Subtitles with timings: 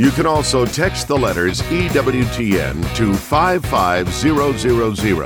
[0.00, 5.22] You can also text the letters EWTN to 55000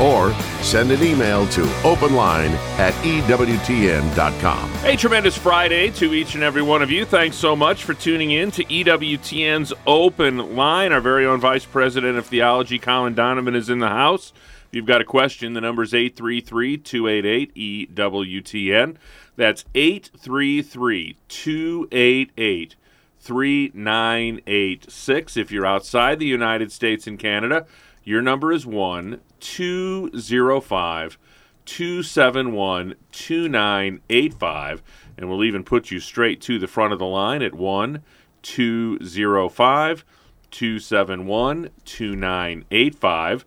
[0.00, 2.50] or send an email to openline
[2.80, 4.72] at EWTN.com.
[4.86, 7.04] A tremendous Friday to each and every one of you.
[7.04, 10.92] Thanks so much for tuning in to EWTN's Open Line.
[10.92, 14.32] Our very own Vice President of Theology, Colin Donovan, is in the house.
[14.66, 18.96] If you've got a question, the number is 833 288 EWTN.
[19.36, 22.74] That's 833 288
[23.20, 25.36] 3986.
[25.36, 27.66] If you're outside the United States and Canada,
[28.04, 31.18] your number is 1 205
[31.64, 34.82] 271 2985.
[35.16, 38.02] And we'll even put you straight to the front of the line at 1
[38.42, 40.04] 205
[40.50, 43.44] 271 2985.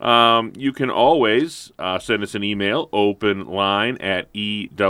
[0.00, 4.80] Um, you can always uh, send us an email, openline at EWTN.com,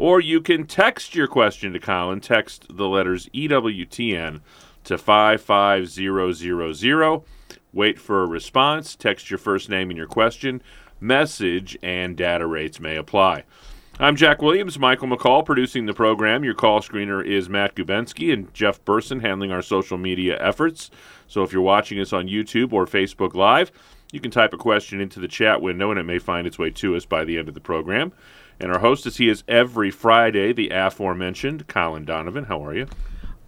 [0.00, 2.20] or you can text your question to Colin.
[2.20, 4.40] Text the letters EWTN
[4.84, 7.22] to 55000.
[7.74, 8.96] Wait for a response.
[8.96, 10.62] Text your first name and your question.
[11.00, 13.44] Message and data rates may apply.
[13.98, 16.44] I'm Jack Williams, Michael McCall producing the program.
[16.44, 20.90] Your call screener is Matt Gubensky and Jeff Burson handling our social media efforts.
[21.26, 23.70] So if you're watching us on YouTube or Facebook Live,
[24.12, 26.70] you can type a question into the chat window and it may find its way
[26.70, 28.14] to us by the end of the program.
[28.60, 32.44] And our host is he is every Friday, the aforementioned Colin Donovan.
[32.44, 32.86] How are you?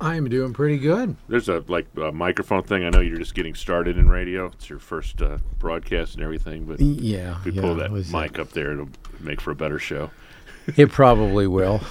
[0.00, 1.14] I'm doing pretty good.
[1.28, 2.84] There's a like a microphone thing.
[2.84, 4.46] I know you're just getting started in radio.
[4.46, 8.12] It's your first uh, broadcast and everything, but Yeah, if we yeah, pull that it
[8.12, 8.88] uh, mic up there, it'll
[9.20, 10.10] make for a better show.
[10.76, 11.80] It probably will.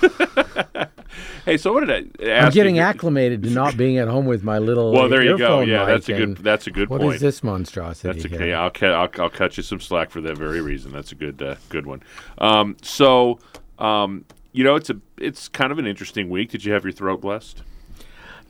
[1.45, 2.45] Hey, so what did I ask?
[2.45, 2.81] I'm getting you?
[2.81, 4.91] acclimated to not being at home with my little.
[4.91, 5.61] Well, there you go.
[5.61, 6.37] Yeah, that's a good.
[6.37, 7.15] That's a good What point.
[7.15, 8.21] is this monstrosity?
[8.21, 8.53] That's okay.
[8.53, 10.91] I'll, I'll I'll cut you some slack for that very reason.
[10.91, 12.03] That's a good uh, good one.
[12.37, 13.39] Um, so,
[13.79, 16.51] um, you know, it's a it's kind of an interesting week.
[16.51, 17.63] Did you have your throat blessed?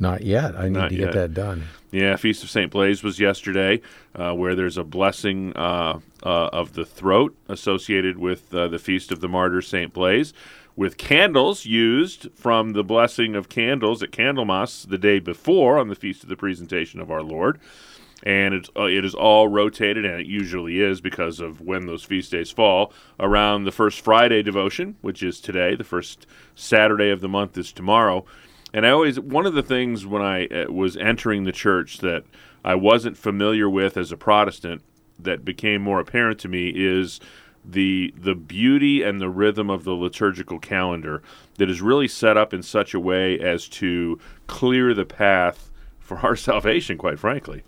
[0.02, 0.56] Not yet.
[0.56, 1.06] I need Not to yet.
[1.06, 1.68] get that done.
[1.92, 2.72] Yeah, Feast of St.
[2.72, 3.82] Blaise was yesterday,
[4.16, 9.12] uh, where there's a blessing uh, uh, of the throat associated with uh, the Feast
[9.12, 9.94] of the Martyr St.
[9.94, 10.34] Blaise,
[10.76, 15.96] with candles used from the blessing of candles at Candlemas the day before on the
[15.96, 17.60] Feast of the Presentation of our Lord.
[18.24, 22.04] And it's, uh, it is all rotated, and it usually is because of when those
[22.04, 25.76] feast days fall, around the first Friday devotion, which is today.
[25.76, 26.26] The first
[26.56, 28.26] Saturday of the month is tomorrow.
[28.74, 32.24] And I always one of the things when I uh, was entering the church that
[32.64, 34.82] I wasn't familiar with as a Protestant
[35.20, 37.20] that became more apparent to me is
[37.64, 41.22] the the beauty and the rhythm of the liturgical calendar
[41.58, 46.20] that is really set up in such a way as to clear the path for
[46.20, 47.64] our salvation quite frankly.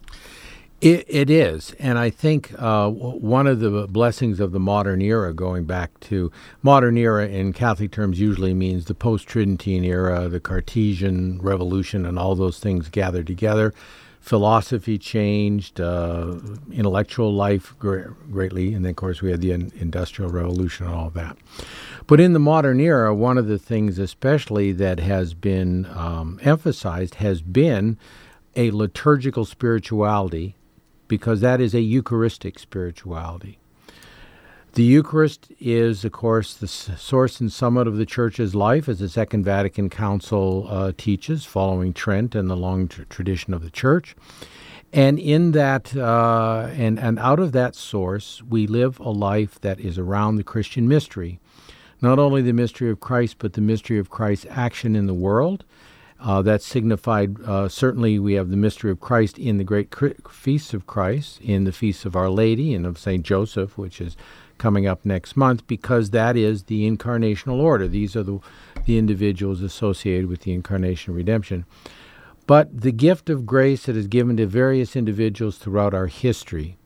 [0.83, 5.33] It, it is, and I think uh, one of the blessings of the modern era,
[5.33, 6.29] going back to
[6.61, 12.35] modern era in Catholic terms, usually means the post-Tridentine era, the Cartesian Revolution, and all
[12.35, 13.73] those things gathered together.
[14.19, 16.35] Philosophy changed, uh,
[16.69, 20.93] intellectual life gre- greatly, and then of course we had the in- Industrial Revolution and
[20.93, 21.37] all that.
[22.07, 27.15] But in the modern era, one of the things, especially that has been um, emphasized,
[27.15, 27.97] has been
[28.57, 30.57] a liturgical spirituality
[31.07, 33.59] because that is a Eucharistic spirituality.
[34.73, 39.07] The Eucharist is, of course, the source and summit of the Church's life, as the
[39.07, 44.15] Second Vatican Council uh, teaches, following Trent and the long tr- tradition of the Church.
[44.91, 49.79] And in that, uh, and, and out of that source, we live a life that
[49.79, 51.39] is around the Christian mystery.
[52.01, 55.65] Not only the mystery of Christ, but the mystery of Christ's action in the world.
[56.23, 59.93] Uh, signified, uh, certainly, we have the mystery of Christ in the great
[60.29, 63.25] feasts of Christ, in the feasts of Our Lady and of St.
[63.25, 64.15] Joseph, which is
[64.57, 67.89] coming up next month, because that is the incarnational order.
[67.89, 68.39] These are the,
[68.85, 71.65] the individuals associated with the incarnation redemption.
[72.47, 76.77] But the gift of grace that is given to various individuals throughout our history.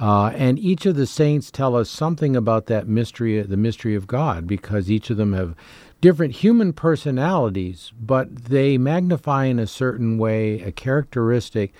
[0.00, 4.06] Uh, and each of the saints tell us something about that mystery, the mystery of
[4.06, 5.56] God, because each of them have
[6.00, 11.72] different human personalities, but they magnify in a certain way a characteristic,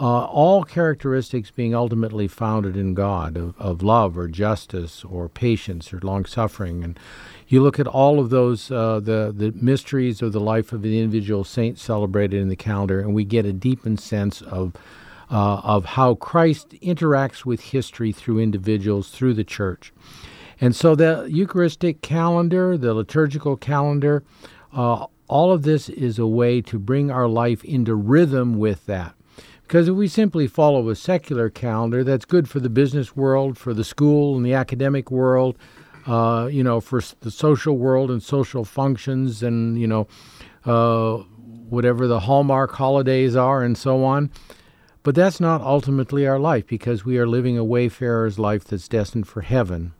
[0.00, 5.92] uh, all characteristics being ultimately founded in God of, of love or justice or patience
[5.92, 6.82] or long suffering.
[6.82, 6.98] And
[7.46, 10.98] you look at all of those, uh, the, the mysteries of the life of the
[10.98, 14.74] individual saint celebrated in the calendar, and we get a deepened sense of
[15.30, 19.92] uh, of how Christ interacts with history through individuals, through the church.
[20.60, 24.22] And so the Eucharistic calendar, the liturgical calendar,
[24.72, 29.14] uh, all of this is a way to bring our life into rhythm with that.
[29.62, 33.72] Because if we simply follow a secular calendar, that's good for the business world, for
[33.72, 35.56] the school and the academic world,
[36.06, 40.08] uh, you know, for the social world and social functions, and you know,
[40.64, 41.18] uh,
[41.68, 44.30] whatever the hallmark holidays are, and so on.
[45.02, 49.28] But that's not ultimately our life because we are living a wayfarer's life that's destined
[49.28, 49.92] for heaven.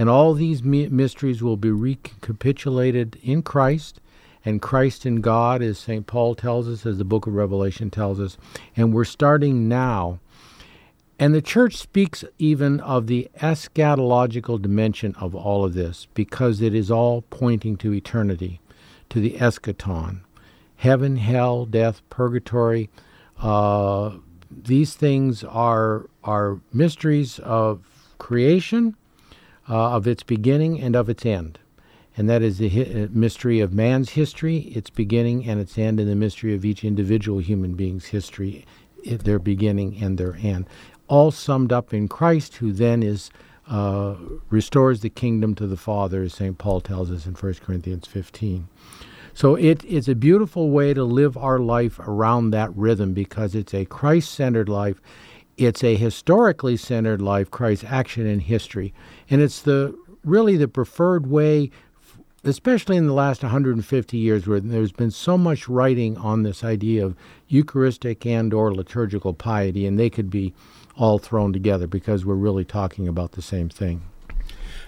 [0.00, 4.00] And all these mysteries will be recapitulated in Christ
[4.46, 6.06] and Christ in God, as St.
[6.06, 8.38] Paul tells us, as the book of Revelation tells us.
[8.74, 10.18] And we're starting now.
[11.18, 16.74] And the church speaks even of the eschatological dimension of all of this because it
[16.74, 18.58] is all pointing to eternity,
[19.10, 20.20] to the eschaton.
[20.76, 22.88] Heaven, hell, death, purgatory.
[23.38, 24.12] Uh,
[24.50, 27.84] these things are, are mysteries of
[28.16, 28.96] creation,
[29.70, 31.58] uh, of its beginning, and of its end
[32.16, 36.00] and that is the hi- uh, mystery of man's history, its beginning and its end,
[36.00, 38.66] and the mystery of each individual human being's history,
[39.04, 40.66] their beginning and their end,
[41.08, 43.30] all summed up in Christ, who then is
[43.68, 44.16] uh,
[44.50, 46.58] restores the kingdom to the Father, as St.
[46.58, 48.68] Paul tells us in 1 Corinthians 15.
[49.32, 53.72] So it is a beautiful way to live our life around that rhythm because it's
[53.72, 55.00] a Christ centered life.
[55.60, 58.94] It's a historically centered life, Christ's action in history.
[59.28, 61.70] And it's the really the preferred way
[62.42, 67.04] especially in the last 150 years where there's been so much writing on this idea
[67.04, 67.14] of
[67.48, 70.54] eucharistic and or liturgical piety and they could be
[70.96, 74.00] all thrown together because we're really talking about the same thing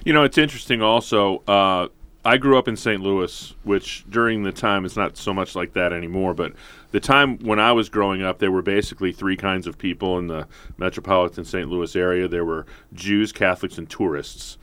[0.03, 1.89] you know it's interesting also uh,
[2.25, 5.73] i grew up in st louis which during the time is not so much like
[5.73, 6.53] that anymore but
[6.91, 10.27] the time when i was growing up there were basically three kinds of people in
[10.27, 10.47] the
[10.77, 14.59] metropolitan st louis area there were jews catholics and tourists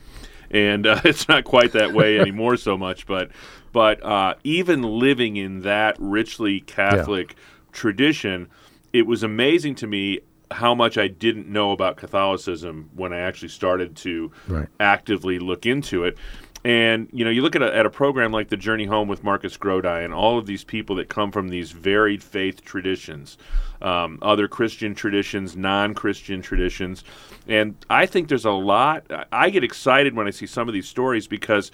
[0.50, 3.06] and uh, it's not quite that way anymore so much.
[3.06, 3.30] But
[3.72, 7.36] but uh, even living in that richly Catholic yeah.
[7.72, 8.48] tradition,
[8.92, 10.20] it was amazing to me
[10.52, 14.66] how much I didn't know about Catholicism when I actually started to right.
[14.80, 16.18] actively look into it.
[16.62, 19.24] And you know, you look at a, at a program like the Journey Home with
[19.24, 23.38] Marcus Grodi and all of these people that come from these varied faith traditions,
[23.80, 27.02] um, other Christian traditions, non-Christian traditions,
[27.48, 29.10] and I think there's a lot.
[29.32, 31.72] I get excited when I see some of these stories because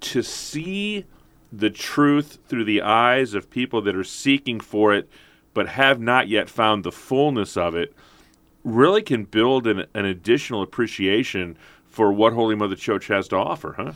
[0.00, 1.04] to see
[1.52, 5.08] the truth through the eyes of people that are seeking for it
[5.54, 7.94] but have not yet found the fullness of it
[8.64, 11.56] really can build an, an additional appreciation
[11.98, 13.92] for what Holy Mother Church has to offer, huh?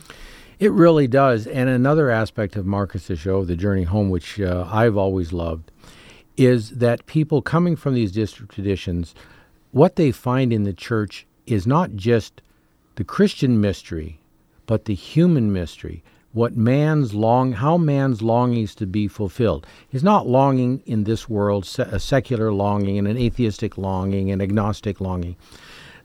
[0.59, 1.47] It really does.
[1.47, 5.71] And another aspect of Marcus's show, The Journey Home, which uh, I've always loved,
[6.35, 9.15] is that people coming from these district traditions,
[9.71, 12.41] what they find in the church is not just
[12.95, 14.19] the Christian mystery,
[14.65, 16.03] but the human mystery.
[16.33, 19.65] What man's long, how man's longings to be fulfilled.
[19.87, 24.99] He's not longing in this world, a secular longing and an atheistic longing, and agnostic
[24.99, 25.37] longing.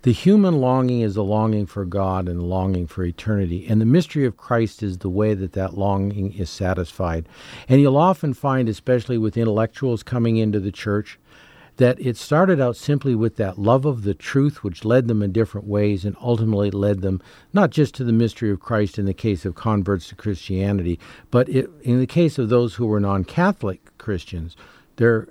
[0.02, 3.66] The human longing is the longing for God and the longing for eternity.
[3.68, 7.28] And the mystery of Christ is the way that that longing is satisfied.
[7.68, 11.18] And you'll often find, especially with intellectuals coming into the church,
[11.78, 15.32] that it started out simply with that love of the truth, which led them in
[15.32, 17.20] different ways and ultimately led them
[17.52, 20.98] not just to the mystery of Christ in the case of converts to Christianity,
[21.30, 24.56] but it, in the case of those who were non Catholic Christians,
[24.96, 25.28] they're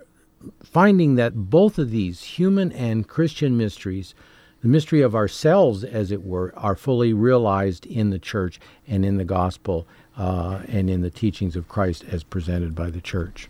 [0.63, 4.13] finding that both of these human and Christian mysteries
[4.61, 9.17] the mystery of ourselves, as it were, are fully realized in the church and in
[9.17, 9.87] the gospel
[10.17, 13.47] uh, and in the teachings of Christ as presented by the church.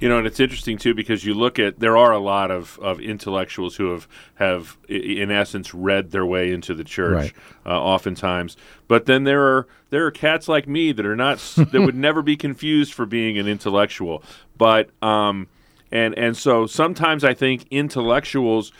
[0.00, 2.78] You know, and it's interesting too because you look at there are a lot of,
[2.80, 7.32] of intellectuals who have have in essence read their way into the church, right.
[7.66, 8.56] uh, oftentimes.
[8.88, 12.22] But then there are there are cats like me that are not that would never
[12.22, 14.22] be confused for being an intellectual.
[14.56, 15.48] But um,
[15.92, 18.72] and and so sometimes I think intellectuals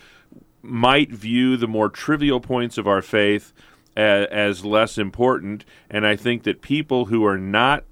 [0.62, 3.52] might view the more trivial points of our faith
[3.96, 5.64] as, as less important.
[5.90, 7.84] And I think that people who are not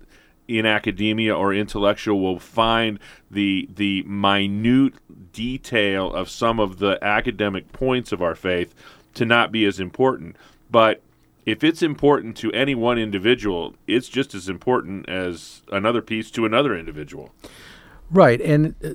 [0.46, 2.98] in academia or intellectual will find
[3.30, 4.94] the the minute
[5.32, 8.74] detail of some of the academic points of our faith
[9.14, 10.36] to not be as important.
[10.70, 11.02] But
[11.44, 16.44] if it's important to any one individual, it's just as important as another piece to
[16.46, 17.30] another individual.
[18.10, 18.94] Right, and uh,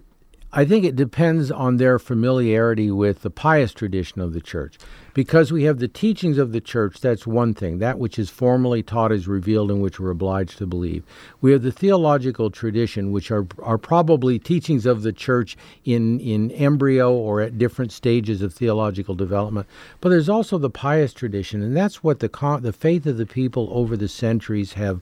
[0.56, 4.78] I think it depends on their familiarity with the pious tradition of the church.
[5.16, 7.80] Because we have the teachings of the church, that's one thing.
[7.80, 11.04] That which is formally taught is revealed and which we're obliged to believe.
[11.42, 16.52] We have the theological tradition, which are, are probably teachings of the church in, in
[16.52, 19.66] embryo or at different stages of theological development.
[20.02, 23.70] But there's also the pious tradition, and that's what the, the faith of the people
[23.72, 25.02] over the centuries have,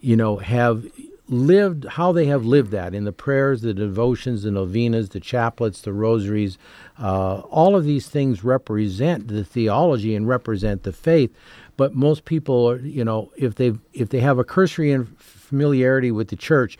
[0.00, 0.86] you know, have
[1.28, 5.82] lived how they have lived that in the prayers, the devotions, the novenas, the chaplets,
[5.82, 6.58] the rosaries.
[6.98, 11.34] Uh, all of these things represent the theology and represent the faith.
[11.76, 16.28] But most people, are, you know, if they if they have a cursory familiarity with
[16.28, 16.78] the church,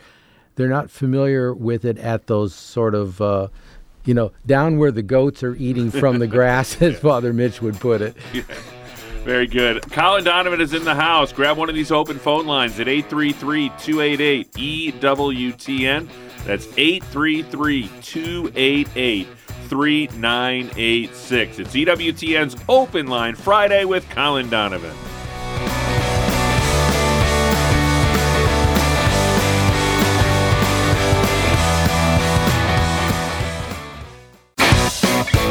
[0.55, 3.21] they're not familiar with it at those sort of.
[3.21, 3.47] Uh,
[4.05, 7.79] you know, down where the goats are eating from the grass, as Father Mitch would
[7.79, 8.15] put it.
[8.33, 8.43] Yeah.
[9.29, 9.83] Very good.
[9.91, 11.31] Colin Donovan is in the house.
[11.31, 16.09] Grab one of these open phone lines at 833 288 EWTN.
[16.45, 19.27] That's 833 288
[19.67, 21.59] 3986.
[21.59, 24.95] It's EWTN's open line Friday with Colin Donovan.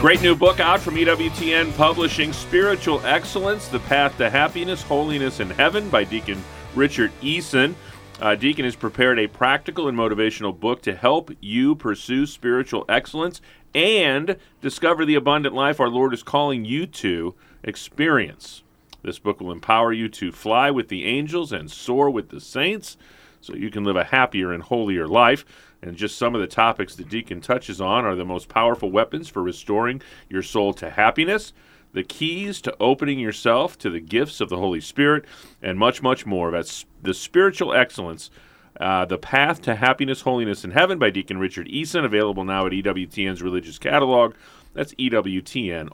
[0.00, 5.52] Great new book out from EWTN Publishing Spiritual Excellence The Path to Happiness, Holiness, and
[5.52, 6.42] Heaven by Deacon
[6.74, 7.74] Richard Eason.
[8.18, 13.42] Uh, Deacon has prepared a practical and motivational book to help you pursue spiritual excellence
[13.74, 18.62] and discover the abundant life our Lord is calling you to experience.
[19.02, 22.96] This book will empower you to fly with the angels and soar with the saints
[23.42, 25.44] so you can live a happier and holier life.
[25.82, 29.28] And just some of the topics that Deacon touches on are the most powerful weapons
[29.28, 31.52] for restoring your soul to happiness,
[31.92, 35.24] the keys to opening yourself to the gifts of the Holy Spirit,
[35.62, 36.50] and much, much more.
[36.50, 38.30] That's the spiritual excellence.
[38.78, 42.72] Uh, the Path to Happiness, Holiness, and Heaven by Deacon Richard Eason, available now at
[42.72, 44.34] EWTN's religious catalog.
[44.72, 45.92] That's EWTNRC.com.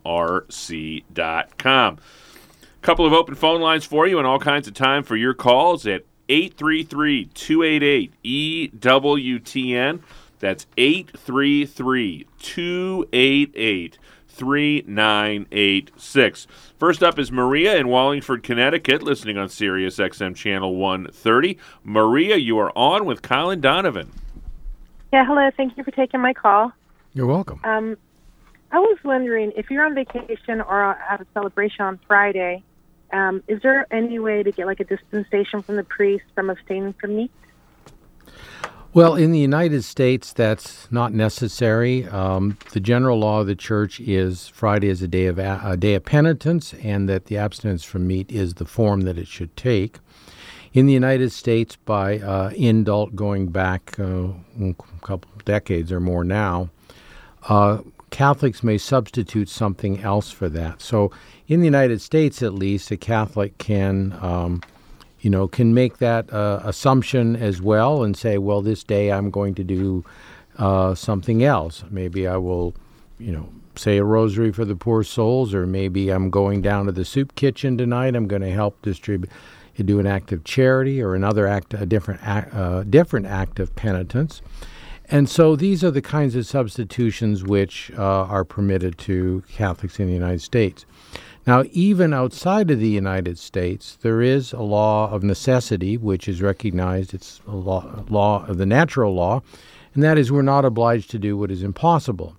[1.96, 5.34] A couple of open phone lines for you and all kinds of time for your
[5.34, 10.00] calls at 833 288 EWTN.
[10.38, 16.46] That's 833 288 3986.
[16.78, 21.56] First up is Maria in Wallingford, Connecticut, listening on Sirius XM Channel 130.
[21.82, 24.12] Maria, you are on with Colin Donovan.
[25.12, 25.48] Yeah, hello.
[25.56, 26.70] Thank you for taking my call.
[27.14, 27.60] You're welcome.
[27.64, 27.96] Um,
[28.72, 32.62] I was wondering if you're on vacation or at a celebration on Friday,
[33.12, 36.92] um, is there any way to get like a dispensation from the priest from abstaining
[36.94, 37.30] from meat?
[38.96, 42.06] Well, in the United States, that's not necessary.
[42.06, 45.76] Um, the general law of the church is Friday is a day of a, a
[45.76, 49.54] day of penitence, and that the abstinence from meat is the form that it should
[49.54, 49.98] take.
[50.72, 54.28] In the United States, by uh, indult going back uh,
[54.62, 56.70] a couple decades or more now,
[57.50, 60.80] uh, Catholics may substitute something else for that.
[60.80, 61.12] So,
[61.48, 64.62] in the United States, at least, a Catholic can, um,
[65.20, 69.30] you know, can make that uh, assumption as well and say, well, this day I'm
[69.30, 70.04] going to do
[70.58, 71.84] uh, something else.
[71.90, 72.74] Maybe I will,
[73.18, 76.92] you know, say a rosary for the poor souls, or maybe I'm going down to
[76.92, 78.16] the soup kitchen tonight.
[78.16, 79.30] I'm going to help distribute,
[79.84, 83.74] do an act of charity or another act, a different act, uh, different act of
[83.76, 84.42] penitence.
[85.08, 90.06] And so these are the kinds of substitutions which uh, are permitted to Catholics in
[90.08, 90.84] the United States.
[91.46, 96.42] Now, even outside of the United States, there is a law of necessity, which is
[96.42, 97.14] recognized.
[97.14, 99.42] It's a law, law of the natural law,
[99.94, 102.36] and that is we're not obliged to do what is impossible.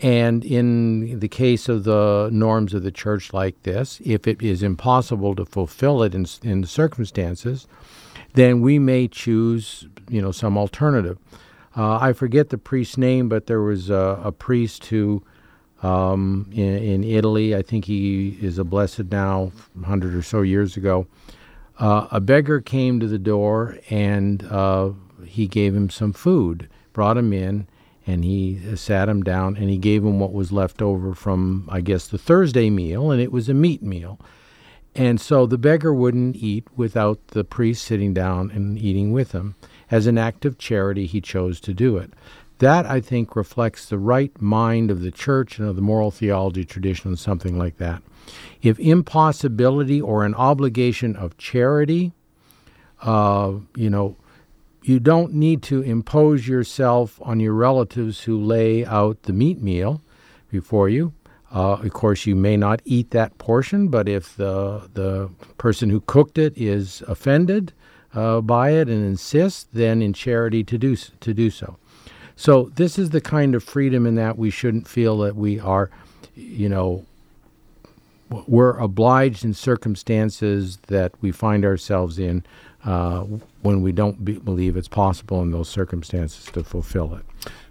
[0.00, 4.64] And in the case of the norms of the church like this, if it is
[4.64, 7.68] impossible to fulfill it in, in the circumstances,
[8.34, 11.18] then we may choose, you know, some alternative.
[11.76, 15.22] Uh, I forget the priest's name, but there was a, a priest who
[15.82, 20.76] um, in, in, Italy, I think he is a blessed now, 100 or so years
[20.76, 21.06] ago.
[21.78, 24.90] Uh, a beggar came to the door and uh,
[25.26, 27.66] he gave him some food, brought him in,
[28.06, 31.80] and he sat him down and he gave him what was left over from, I
[31.80, 34.20] guess, the Thursday meal, and it was a meat meal.
[34.94, 39.54] And so the beggar wouldn't eat without the priest sitting down and eating with him.
[39.90, 42.12] As an act of charity, he chose to do it.
[42.62, 46.64] That, I think, reflects the right mind of the church and of the moral theology
[46.64, 48.04] tradition and something like that.
[48.62, 52.12] If impossibility or an obligation of charity,
[53.00, 54.14] uh, you know,
[54.80, 60.00] you don't need to impose yourself on your relatives who lay out the meat meal
[60.48, 61.12] before you.
[61.52, 65.28] Uh, of course, you may not eat that portion, but if the the
[65.58, 67.72] person who cooked it is offended
[68.14, 71.76] uh, by it and insists, then in charity to do to do so.
[72.36, 75.90] So this is the kind of freedom in that we shouldn't feel that we are,
[76.34, 77.04] you know,
[78.46, 82.44] we're obliged in circumstances that we find ourselves in
[82.84, 83.20] uh,
[83.60, 87.24] when we don't be, believe it's possible in those circumstances to fulfill it,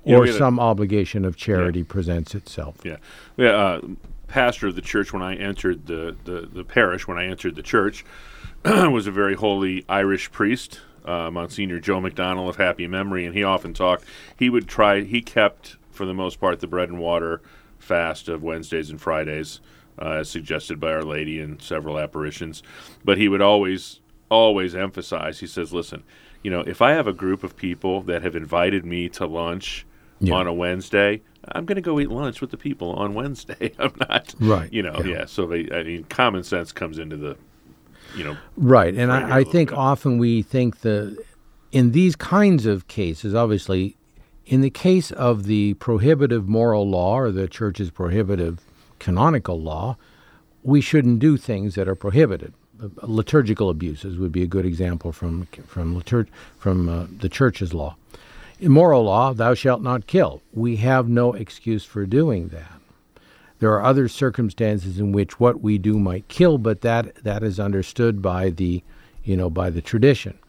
[0.05, 2.75] You or had a- some obligation of charity presents itself.
[2.83, 2.97] Yeah,
[3.37, 3.49] yeah.
[3.49, 3.81] Uh,
[4.27, 7.63] pastor of the church when I entered the, the, the parish, when I entered the
[7.63, 8.05] church,
[8.63, 13.43] was a very holy Irish priest, uh, Monsignor Joe McDonnell of happy memory, and he
[13.43, 14.03] often talked.
[14.37, 15.01] He would try.
[15.01, 17.41] He kept, for the most part, the bread and water
[17.79, 19.59] fast of Wednesdays and Fridays,
[19.99, 22.61] uh, as suggested by Our Lady in several apparitions.
[23.03, 25.39] But he would always, always emphasize.
[25.39, 26.03] He says, "Listen,
[26.43, 29.85] you know, if I have a group of people that have invited me to lunch."
[30.23, 30.35] Yeah.
[30.35, 33.73] on a Wednesday, I'm going to go eat lunch with the people on Wednesday.
[33.79, 35.05] I'm not, Right, You know, yeah.
[35.21, 35.25] yeah.
[35.25, 37.37] So they, I mean, common sense comes into the,
[38.15, 41.17] you know, Right, and I, I think often we think the
[41.71, 43.95] in these kinds of cases, obviously,
[44.45, 48.59] in the case of the prohibitive moral law or the church's prohibitive
[48.99, 49.95] canonical law,
[50.63, 52.53] we shouldn't do things that are prohibited.
[52.81, 56.27] Uh, Liturgical abuses would be a good example from from liturg-
[56.57, 57.95] from uh, the church's law.
[58.59, 60.41] In moral law, thou shalt not kill.
[60.53, 62.80] We have no excuse for doing that.
[63.61, 67.59] There are other circumstances in which what we do might kill, but that that is
[67.59, 68.81] understood by the,
[69.23, 70.39] you know, by the tradition.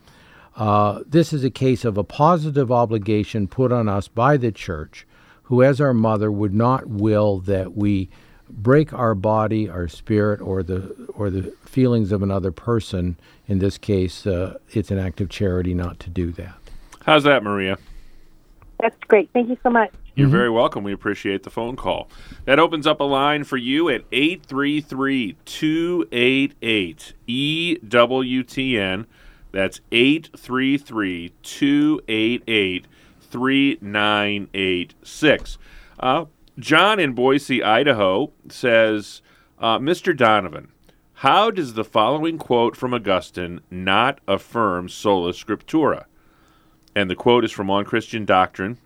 [0.57, 5.07] Uh, this is a case of a positive obligation put on us by the church,
[5.42, 8.09] who, as our mother, would not will that we
[8.49, 13.19] break our body, our spirit, or the or the feelings of another person.
[13.47, 16.54] In this case, uh, it's an act of charity not to do that.
[17.04, 17.76] how's that, Maria?
[18.81, 19.28] That's great.
[19.35, 19.92] Thank you so much.
[20.14, 20.85] You're very welcome.
[20.85, 22.11] We appreciate the phone call.
[22.45, 29.07] That opens up a line for you at 833 288 EWTN.
[29.53, 32.87] That's 833 288
[33.31, 35.59] 3986.
[35.98, 36.27] Uh,
[36.59, 39.22] John in Boise, Idaho says,
[39.59, 40.14] uh, Mr.
[40.14, 40.68] Donovan,
[41.14, 46.05] how does the following quote from Augustine not affirm sola scriptura?
[46.94, 48.77] And the quote is from On Christian Doctrine,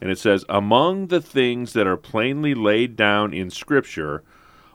[0.00, 4.22] and it says, Among the things that are plainly laid down in Scripture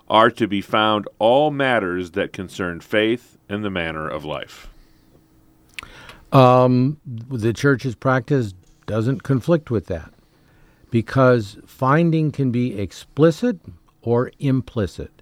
[0.10, 4.68] are to be found all matters that concern faith and the manner of life.
[6.32, 8.54] Um, the church's practice
[8.86, 10.12] doesn't conflict with that
[10.92, 13.60] because finding can be explicit
[14.02, 15.22] or implicit.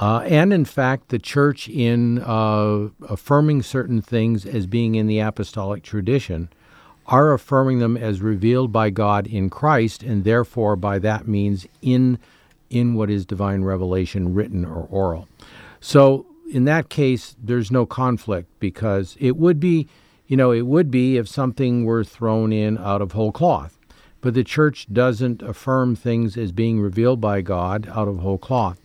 [0.00, 5.18] Uh, and in fact, the church, in uh, affirming certain things as being in the
[5.18, 6.48] apostolic tradition,
[7.08, 12.18] are affirming them as revealed by God in Christ, and therefore, by that means, in
[12.70, 15.26] in what is divine revelation, written or oral.
[15.80, 19.88] So, in that case, there's no conflict because it would be,
[20.26, 23.78] you know, it would be if something were thrown in out of whole cloth.
[24.20, 28.80] But the church doesn't affirm things as being revealed by God out of whole cloth.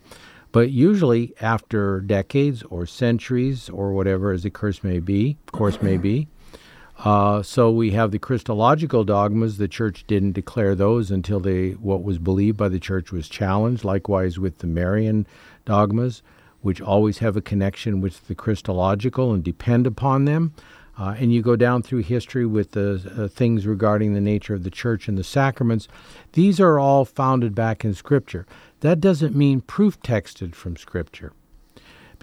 [0.50, 5.82] But usually, after decades or centuries or whatever, as the curse may be, of course
[5.82, 6.28] may be,
[7.04, 9.58] uh, so we have the Christological dogmas.
[9.58, 13.84] The church didn't declare those until they what was believed by the church was challenged.
[13.84, 15.26] Likewise with the Marian
[15.66, 16.22] dogmas,
[16.62, 20.54] which always have a connection with the Christological and depend upon them.
[20.96, 24.62] Uh, and you go down through history with the uh, things regarding the nature of
[24.62, 25.88] the church and the sacraments.
[26.32, 28.46] These are all founded back in Scripture.
[28.80, 31.32] That doesn't mean proof texted from Scripture.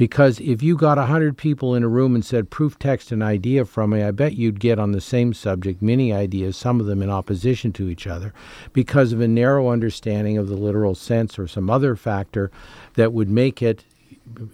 [0.02, 3.22] Because if you got a hundred people in a room and said proof text an
[3.22, 6.88] idea from me, I bet you'd get on the same subject many ideas, some of
[6.88, 8.34] them in opposition to each other,
[8.74, 12.50] because of a narrow understanding of the literal sense or some other factor
[12.96, 13.86] that would make it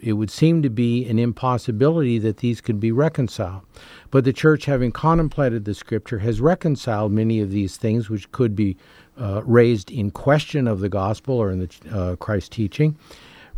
[0.02, 3.62] it would seem to be an impossibility that these could be reconciled.
[4.10, 8.54] But the church, having contemplated the scripture, has reconciled many of these things which could
[8.54, 8.76] be
[9.18, 12.98] uh, raised in question of the gospel or in the uh, Christ teaching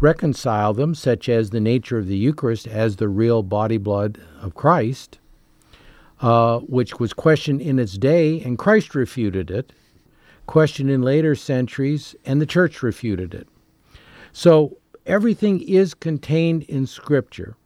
[0.00, 4.54] reconcile them, such as the nature of the Eucharist as the real body blood of
[4.54, 5.18] Christ,
[6.20, 9.72] uh, which was questioned in its day, and Christ refuted it,
[10.46, 13.46] questioned in later centuries, and the church refuted it.
[14.32, 17.56] So everything is contained in Scripture,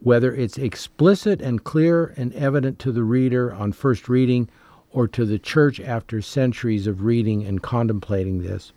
[0.00, 4.48] whether it's explicit and clear and evident to the reader on first reading,
[4.90, 8.72] or to the church after centuries of reading and contemplating this,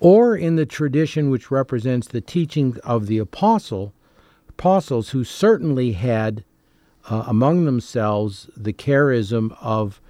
[0.00, 3.92] or in the tradition which represents the teaching of the apostle,
[4.48, 6.44] apostles who certainly had
[7.10, 10.00] uh, among themselves the charism of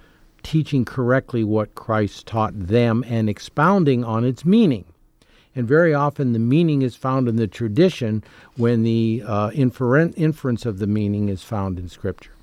[0.43, 4.85] teaching correctly what Christ taught them and expounding on its meaning.
[5.55, 8.23] And very often the meaning is found in the tradition
[8.57, 12.34] when the uh, inferen- inference of the meaning is found in Scripture.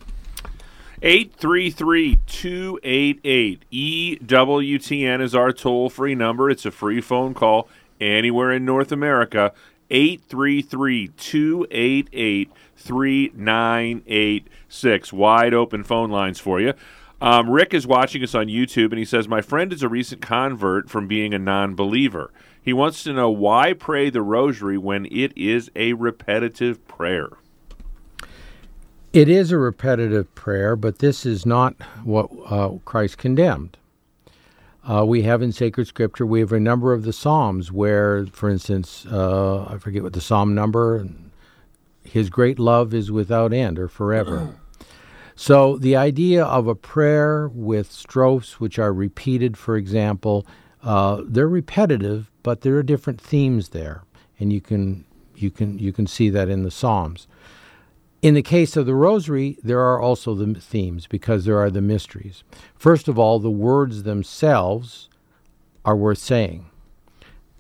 [1.05, 6.49] 833 288 EWTN is our toll free number.
[6.49, 7.69] It's a free phone call
[8.01, 9.53] anywhere in North America.
[9.91, 15.13] 833 288 3986.
[15.13, 16.73] Wide open phone lines for you.
[17.21, 20.23] Um, Rick is watching us on YouTube and he says, My friend is a recent
[20.23, 22.31] convert from being a non believer.
[22.63, 27.31] He wants to know why pray the rosary when it is a repetitive prayer.
[29.13, 33.77] It is a repetitive prayer, but this is not what uh, Christ condemned.
[34.89, 38.49] Uh, we have in sacred scripture, we have a number of the Psalms where, for
[38.49, 41.07] instance, uh, I forget what the Psalm number,
[42.05, 44.57] His great love is without end or forever.
[45.37, 50.47] so the idea of a prayer with strophes which are repeated, for example,
[50.83, 54.03] uh, they're repetitive, but there are different themes there,
[54.41, 55.05] and you can
[55.37, 57.29] you can you can see that in the Psalms.
[58.23, 61.83] In the case of the Rosary, there are also the themes because there are the
[61.83, 62.45] mysteries.
[62.77, 65.09] First of all, the words themselves
[65.85, 66.67] are worth saying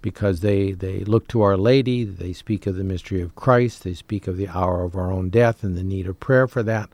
[0.02, 3.94] because they, they look to Our Lady, they speak of the mystery of Christ, they
[3.94, 6.90] speak of the hour of our own death and the need of prayer for that.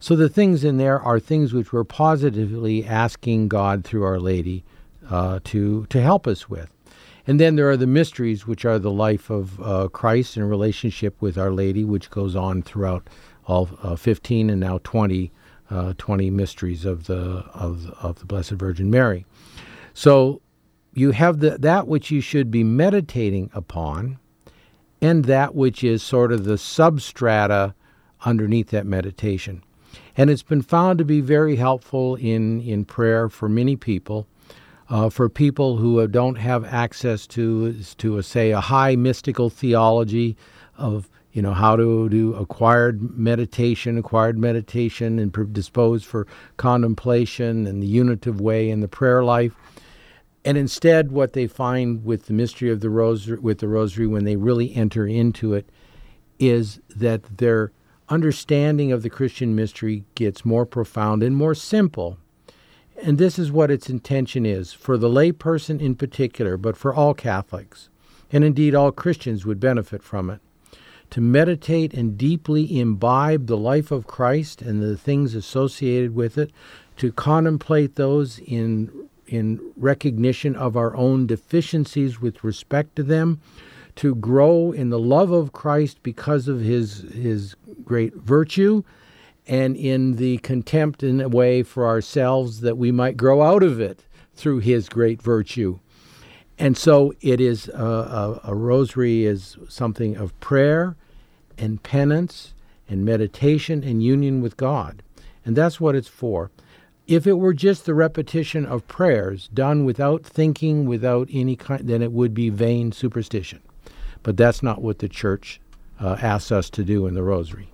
[0.00, 4.64] So the things in there are things which we're positively asking God through Our Lady
[5.08, 6.72] uh, to, to help us with.
[7.26, 11.20] And then there are the mysteries, which are the life of uh, Christ in relationship
[11.20, 13.08] with Our Lady, which goes on throughout
[13.46, 15.30] all uh, 15 and now 20,
[15.70, 19.24] uh, 20 mysteries of the, of, of the Blessed Virgin Mary.
[19.94, 20.42] So
[20.94, 24.18] you have the, that which you should be meditating upon,
[25.00, 27.74] and that which is sort of the substrata
[28.24, 29.62] underneath that meditation.
[30.16, 34.26] And it's been found to be very helpful in, in prayer for many people
[34.92, 40.36] uh, for people who don't have access to to a, say a high mystical theology
[40.76, 46.26] of you know how to do acquired meditation, acquired meditation, and predisposed for
[46.58, 49.54] contemplation and the unitive way in the prayer life.
[50.44, 54.24] And instead, what they find with the mystery of the rosary, with the rosary, when
[54.24, 55.70] they really enter into it,
[56.38, 57.72] is that their
[58.10, 62.18] understanding of the Christian mystery gets more profound and more simple
[63.02, 67.14] and this is what its intention is for the layperson in particular, but for all
[67.14, 67.88] Catholics,
[68.30, 70.40] and indeed all Christians would benefit from it,
[71.10, 76.50] to meditate and deeply imbibe the life of Christ and the things associated with it,
[76.96, 83.40] to contemplate those in in recognition of our own deficiencies with respect to them,
[83.96, 88.84] to grow in the love of Christ because of his his great virtue
[89.46, 93.80] and in the contempt in a way for ourselves that we might grow out of
[93.80, 95.78] it through his great virtue.
[96.58, 100.96] And so it is a, a, a rosary is something of prayer
[101.58, 102.54] and penance
[102.88, 105.02] and meditation and union with God.
[105.44, 106.50] And that's what it's for.
[107.08, 112.00] If it were just the repetition of prayers done without thinking, without any kind, then
[112.00, 113.60] it would be vain superstition.
[114.22, 115.60] But that's not what the church
[116.00, 117.71] uh, asks us to do in the rosary.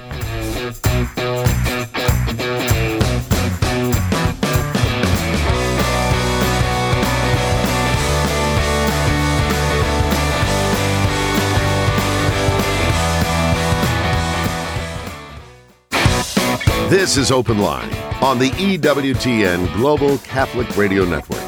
[16.93, 17.91] This is Open Line
[18.23, 21.43] on the EWTN Global Catholic Radio Network.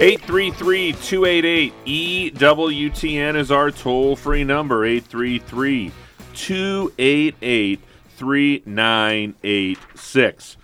[0.00, 5.90] 833 288 EWTN is our toll free number 833
[6.34, 7.80] 288
[8.18, 10.56] 3986.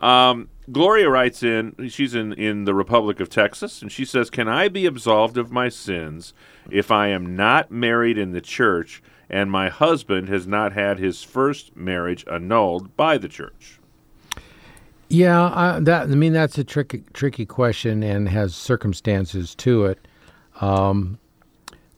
[0.00, 4.48] Um, Gloria writes in, she's in, in the Republic of Texas, and she says, Can
[4.48, 6.32] I be absolved of my sins
[6.70, 11.22] if I am not married in the church and my husband has not had his
[11.22, 13.80] first marriage annulled by the church?
[15.08, 19.98] Yeah, uh, that I mean that's a tricky tricky question and has circumstances to it.
[20.60, 21.18] Um,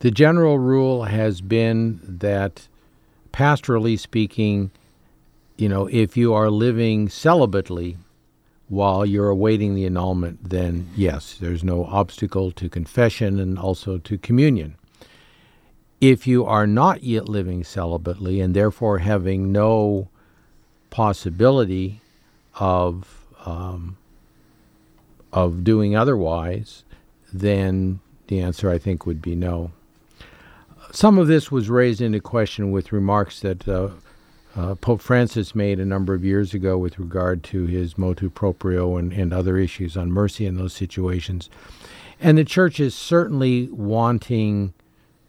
[0.00, 2.66] the general rule has been that,
[3.32, 4.70] pastorally speaking,
[5.56, 7.96] you know, if you are living celibately
[8.68, 14.18] while you're awaiting the annulment, then yes, there's no obstacle to confession and also to
[14.18, 14.76] communion.
[16.00, 20.08] If you are not yet living celibately and therefore having no
[20.90, 22.00] possibility
[22.54, 23.96] of um,
[25.32, 26.84] of doing otherwise,
[27.32, 29.72] then the answer I think would be no.
[30.92, 33.90] Some of this was raised into question with remarks that uh,
[34.56, 38.96] uh, Pope Francis made a number of years ago with regard to his motu proprio
[38.96, 41.50] and, and other issues on mercy in those situations.
[42.20, 44.72] And the church is certainly wanting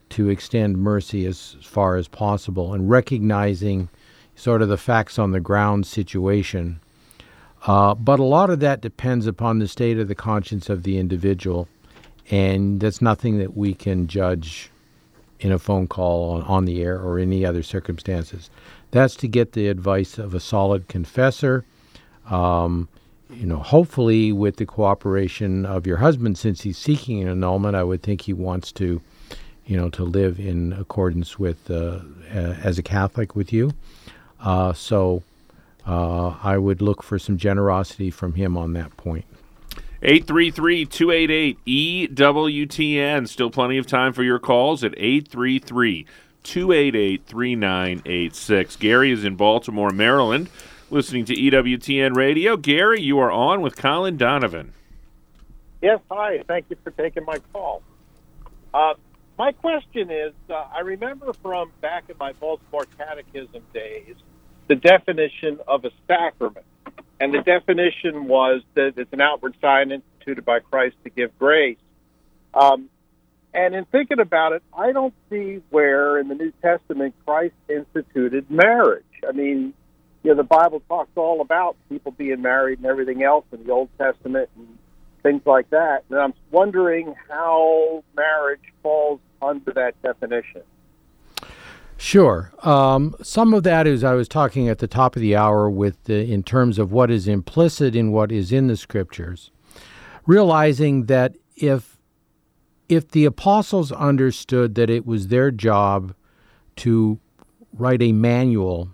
[0.09, 3.89] to extend mercy as far as possible and recognizing
[4.35, 6.79] sort of the facts on the ground situation
[7.67, 10.97] uh, but a lot of that depends upon the state of the conscience of the
[10.97, 11.67] individual,
[12.29, 14.69] and that's nothing that we can judge
[15.39, 18.49] in a phone call on, on the air or any other circumstances.
[18.95, 21.65] That's to get the advice of a solid confessor.
[22.29, 22.87] Um,
[23.29, 27.83] you know, hopefully with the cooperation of your husband, since he's seeking an annulment, I
[27.83, 29.01] would think he wants to,
[29.65, 31.99] you know, to live in accordance with uh,
[32.31, 33.73] as a Catholic with you.
[34.39, 35.23] Uh, so
[35.85, 39.25] uh, I would look for some generosity from him on that point.
[40.03, 43.27] 833 288 EWTN.
[43.27, 46.05] Still plenty of time for your calls at 833
[46.45, 48.75] 288 3986.
[48.77, 50.49] Gary is in Baltimore, Maryland,
[50.89, 52.55] listening to EWTN Radio.
[52.55, 54.73] Gary, you are on with Colin Donovan.
[55.81, 56.43] Yes, hi.
[56.47, 57.81] Thank you for taking my call.
[58.73, 58.93] Uh,
[59.37, 64.15] my question is uh, I remember from back in my Baltimore Catechism days
[64.67, 66.65] the definition of a sacrament.
[67.19, 71.77] And the definition was that it's an outward sign instituted by Christ to give grace.
[72.53, 72.89] Um,
[73.55, 78.51] and in thinking about it, I don't see where in the New Testament Christ instituted
[78.51, 79.03] marriage.
[79.27, 79.73] I mean,
[80.23, 83.71] you know, the Bible talks all about people being married and everything else in the
[83.71, 84.77] Old Testament and
[85.23, 86.03] things like that.
[86.09, 90.63] And I'm wondering how marriage falls under that definition.
[91.97, 92.51] Sure.
[92.63, 96.03] Um, some of that is I was talking at the top of the hour with
[96.03, 99.49] the, in terms of what is implicit in what is in the scriptures,
[100.25, 101.94] realizing that if
[102.87, 106.13] if the apostles understood that it was their job
[106.77, 107.19] to
[107.73, 108.89] write a manual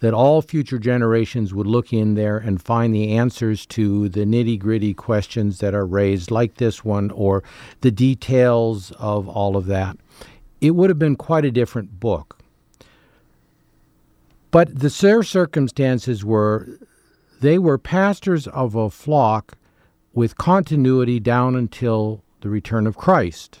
[0.00, 4.56] that all future generations would look in there and find the answers to the nitty
[4.56, 7.42] gritty questions that are raised, like this one, or
[7.80, 9.96] the details of all of that
[10.60, 12.38] it would have been quite a different book.
[14.50, 16.78] But the circumstances were
[17.40, 19.56] they were pastors of a flock
[20.12, 23.60] with continuity down until the return of Christ.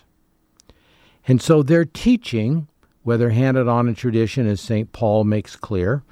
[1.26, 2.68] And so their teaching,
[3.02, 4.92] whether handed on in tradition, as St.
[4.92, 6.02] Paul makes clear,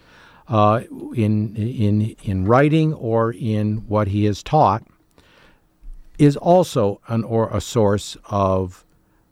[0.48, 0.82] uh,
[1.14, 4.84] in, in, in writing or in what he has taught,
[6.18, 8.84] is also an, or a source of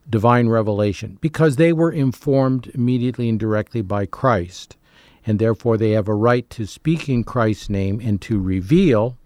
[0.08, 4.76] divine revelation because they were informed immediately and directly by Christ.
[5.26, 9.16] And therefore, they have a right to speak in Christ's name and to reveal.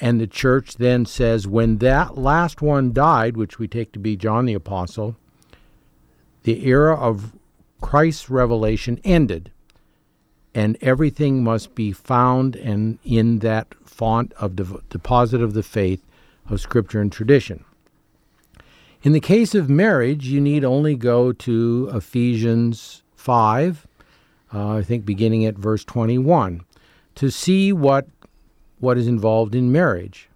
[0.00, 4.16] And the church then says, when that last one died, which we take to be
[4.16, 5.16] John the Apostle,
[6.42, 7.32] the era of
[7.80, 9.50] Christ's revelation ended.
[10.54, 16.02] And everything must be found and in that font of de- deposit of the faith
[16.48, 17.64] of Scripture and tradition.
[19.02, 23.86] In the case of marriage, you need only go to Ephesians 5,
[24.54, 26.62] uh, I think beginning at verse 21,
[27.16, 28.06] to see what,
[28.82, 30.28] what is involved in marriage.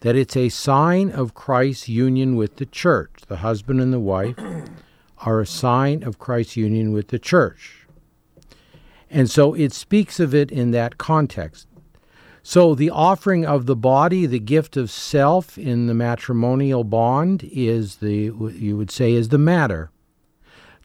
[0.00, 3.22] That it's a sign of Christ's union with the church.
[3.28, 4.36] The husband and the wife
[5.18, 7.86] are a sign of Christ's union with the church.
[9.08, 11.68] And so it speaks of it in that context.
[12.42, 17.96] So, the offering of the body, the gift of self in the matrimonial bond, is
[17.96, 19.90] the, you would say, is the matter.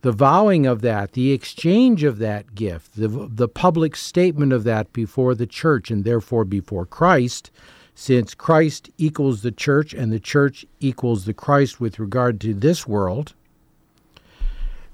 [0.04, 4.92] The vowing of that, the exchange of that gift, the, the public statement of that
[4.92, 7.50] before the church and therefore before Christ,
[7.96, 12.86] since Christ equals the church and the church equals the Christ with regard to this
[12.86, 13.34] world,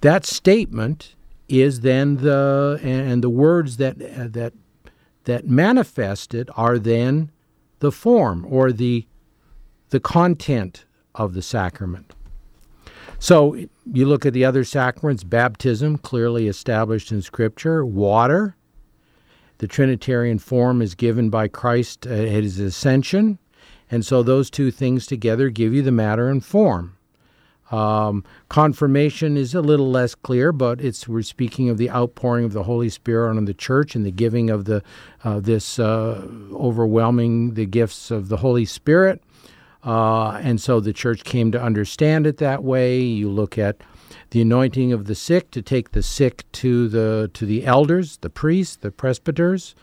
[0.02, 1.16] that statement
[1.48, 4.54] is then the and the words that that
[5.24, 7.32] that manifest it are then
[7.80, 9.08] the form or the
[9.90, 12.14] the content of the sacrament.
[13.18, 13.58] So
[13.94, 18.56] you look at the other sacraments, baptism clearly established in scripture, water,
[19.60, 23.40] the Trinitarian form is given by Christ at his ascension.
[23.92, 26.96] And so those two things together give you the matter and form.
[27.72, 32.54] Um, confirmation is a little less clear, but it's we're speaking of the outpouring of
[32.54, 34.82] the Holy Spirit on the church and the giving of the
[35.24, 39.22] uh, this uh, overwhelming the gifts of the Holy Spirit,
[39.84, 43.00] uh, and so the church came to understand it that way.
[43.00, 43.78] You look at
[44.32, 48.30] the anointing of the sick to take the sick to the to the elders, the
[48.30, 49.76] priests, the presbyters,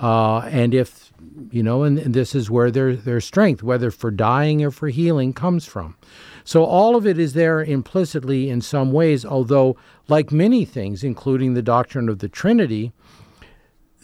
[0.00, 1.12] uh, and if
[1.50, 4.88] you know, and, and, this is where their their strength, whether for dying or for
[4.88, 5.96] healing, comes from.
[6.44, 9.76] So all of it is there implicitly in some ways, although,
[10.08, 12.92] like many things, including the doctrine of the Trinity,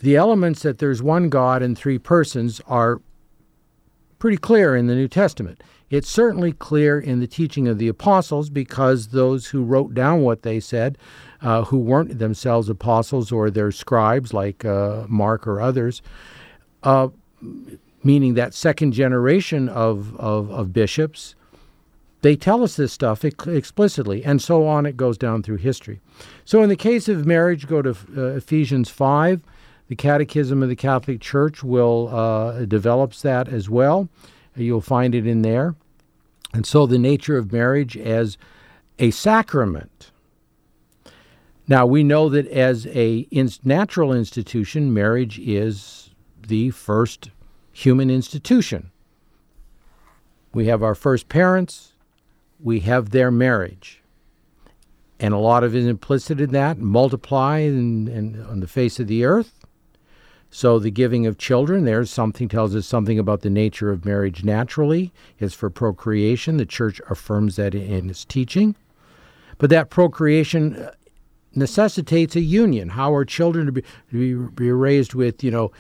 [0.01, 3.01] the elements that there's one God and three persons are
[4.23, 5.61] pretty clear in the New Testament.
[5.91, 10.43] It's certainly clear in the teaching of the apostles because those who wrote down what
[10.43, 10.97] they said,
[11.41, 16.03] uh, who weren't themselves apostles or their scribes like uh, Mark or others,
[16.85, 17.09] uh,
[18.05, 21.35] meaning that second generation of, of, of, bishops,
[22.21, 26.01] they tell us this stuff explicitly, and so on it goes down through history.
[26.45, 29.43] So in the case of marriage, go to uh, Ephesians 5.
[29.93, 34.09] The Catechism of the Catholic Church will uh, develops that as well.
[34.57, 35.75] You'll find it in there.
[36.55, 38.39] And so the nature of marriage as
[38.99, 40.11] a sacrament.
[41.69, 43.29] Now, we know that as a
[43.65, 47.29] natural institution, marriage is the first
[47.71, 48.93] human institution.
[50.55, 51.93] We have our first parents,
[52.59, 54.01] we have their marriage.
[55.21, 58.99] And a lot of it is implicit in that, multiply and, and on the face
[58.99, 59.62] of the earth.
[60.55, 64.45] So the giving of children, there's something tells us something about the nature of marriage
[64.45, 65.11] naturally.
[65.41, 66.59] It's for procreation.
[66.59, 68.77] The church affirms that in its teaching.
[69.57, 70.93] But that procreation uh,
[71.55, 72.91] necessitates a union.
[72.91, 75.73] How are children to be, to be raised with, you know,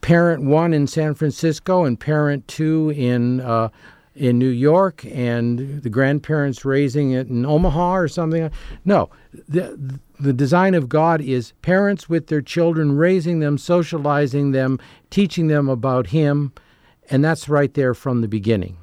[0.00, 3.68] parent one in San Francisco and parent two in uh,
[4.16, 8.50] in New York and the grandparents raising it in Omaha or something.
[8.84, 9.10] No,
[9.48, 14.78] the, the design of God is parents with their children, raising them, socializing them,
[15.08, 16.52] teaching them about Him,
[17.08, 18.76] and that's right there from the beginning.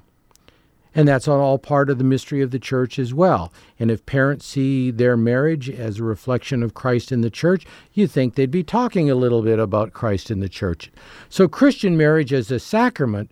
[0.95, 3.53] And that's all part of the mystery of the church as well.
[3.77, 8.09] And if parents see their marriage as a reflection of Christ in the church, you'd
[8.09, 10.91] think they'd be talking a little bit about Christ in the church.
[11.29, 13.29] So, Christian marriage as a sacrament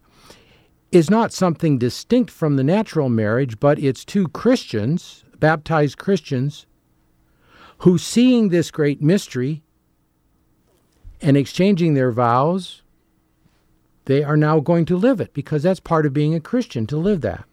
[0.91, 6.67] is not something distinct from the natural marriage, but it's two Christians, baptized Christians,
[7.79, 9.63] who, seeing this great mystery
[11.21, 12.81] and exchanging their vows,
[14.05, 16.97] they are now going to live it because that's part of being a Christian to
[16.97, 17.45] live that.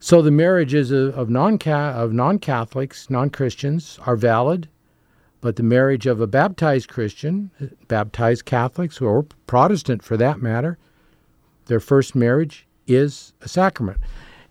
[0.00, 4.68] So the marriages of, non of non Catholics, non Christians, are valid,
[5.40, 7.50] but the marriage of a baptized Christian,
[7.86, 10.76] baptized Catholics or Protestant for that matter,
[11.66, 14.00] their first marriage is a sacrament.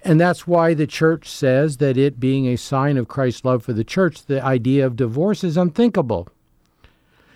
[0.04, 3.74] And that's why the church says that it being a sign of Christ's love for
[3.74, 6.28] the church, the idea of divorce is unthinkable.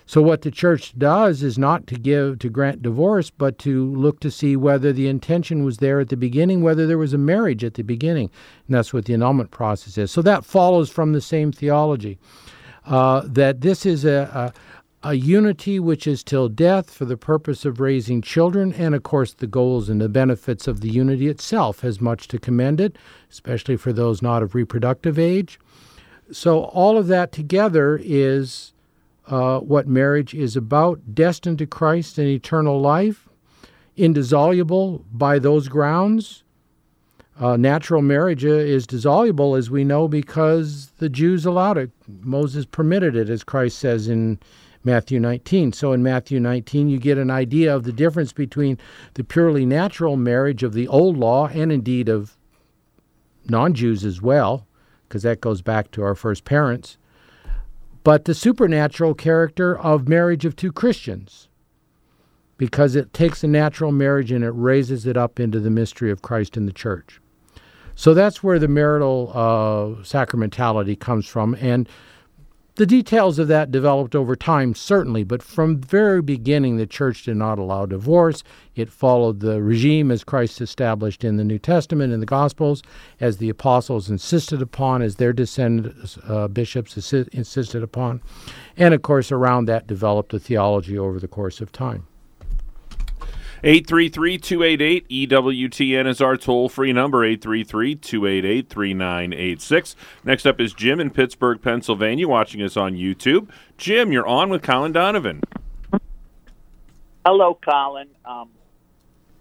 [0.08, 4.20] So what the church does is not to give to grant divorce, but to look
[4.20, 7.64] to see whether the intention was there at the beginning, whether there was a marriage
[7.64, 8.30] at the beginning.
[8.68, 10.12] And that's what the annulment process is.
[10.12, 12.20] So that follows from the same theology.
[12.86, 14.54] Uh, that this is a,
[15.06, 19.36] a unity which is till death for the purpose of raising children, and of course,
[19.36, 22.98] the goals and the benefits of the unity itself has much to commend it,
[23.30, 25.60] especially for those not of reproductive age.
[26.32, 28.74] So, all of that together is
[29.28, 33.30] uh, what marriage is about, destined to Christ and eternal life,
[33.96, 36.44] indissoluble by those grounds.
[37.40, 41.92] Uh, natural marriage uh, is dissoluble, as we know, because the Jews allowed it.
[42.08, 44.40] Moses permitted it, as Christ says in
[44.86, 45.74] Matthew 19.
[45.74, 48.78] So in Matthew 19, you get an idea of the difference between
[49.16, 52.38] the purely natural marriage of the old law and indeed of
[53.50, 54.68] non Jews as well,
[55.08, 56.98] because that goes back to our first parents,
[58.04, 61.48] but the supernatural character of marriage of two Christians,
[62.58, 66.22] because it takes a natural marriage and it raises it up into the mystery of
[66.22, 67.20] Christ in the church.
[67.96, 71.56] So that's where the marital uh, sacramentality comes from.
[71.60, 71.88] And
[72.76, 77.38] The details of that developed over time, certainly, but from very beginning, the church did
[77.38, 78.44] not allow divorce.
[78.76, 82.84] It followed the regime as Christ established in the New Testament and the Gospels,
[83.22, 88.22] as the apostles insisted upon, as their descendants, uh, bishops insisted upon.
[88.76, 92.08] And of course, around that developed a theology over the course of time.
[93.68, 99.96] 833 288 EWTN is our toll free number, 833 288 3986.
[100.24, 103.50] Next up is Jim in Pittsburgh, Pennsylvania, watching us on YouTube.
[103.80, 105.42] Jim, you're on with Colin Donovan.
[107.26, 108.08] Hello, Colin.
[108.24, 108.50] Um,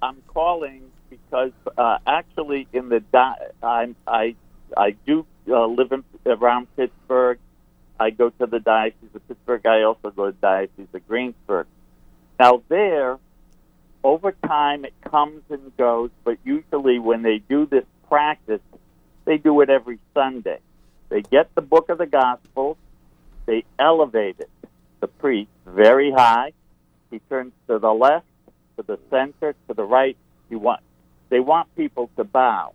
[0.01, 4.37] I'm calling because uh, actually, in the di- I'm, I
[4.75, 7.39] I do uh, live in, around Pittsburgh.
[8.01, 9.67] I go to the diocese of Pittsburgh.
[9.67, 11.67] I also go to the diocese of Greensburg.
[12.41, 13.19] Now there,
[14.05, 16.11] over time, it comes and goes.
[16.23, 18.61] But usually, when they do this practice,
[19.25, 20.59] they do it every Sunday.
[21.09, 22.77] They get the book of the Gospels,
[23.47, 24.51] they elevate it,
[25.01, 26.53] the priest, very high.
[27.11, 28.27] He turns to the left,
[28.77, 30.17] to the center, to the right.
[30.49, 30.81] He want,
[31.29, 32.73] they want people to bow.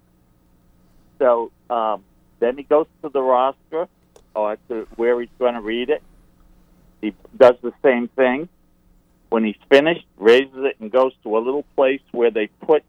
[1.17, 2.03] So um,
[2.39, 3.87] then he goes to the rostra,
[4.35, 6.01] or to where he's going to read it.
[7.01, 8.47] He does the same thing.
[9.29, 12.83] When he's finished, raises it and goes to a little place where they put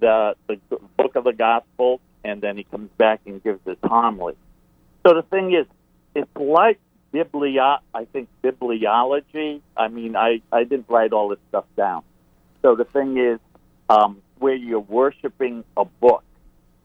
[0.00, 0.58] the the
[0.96, 4.34] book of the gospel, and then he comes back and gives his homily.
[5.06, 5.66] So the thing is,
[6.14, 6.80] it's like
[7.12, 7.78] biblio.
[7.94, 9.60] I think bibliology.
[9.76, 12.02] I mean, I I didn't write all this stuff down.
[12.62, 13.38] So the thing is,
[13.88, 16.24] um, where you're worshiping a book.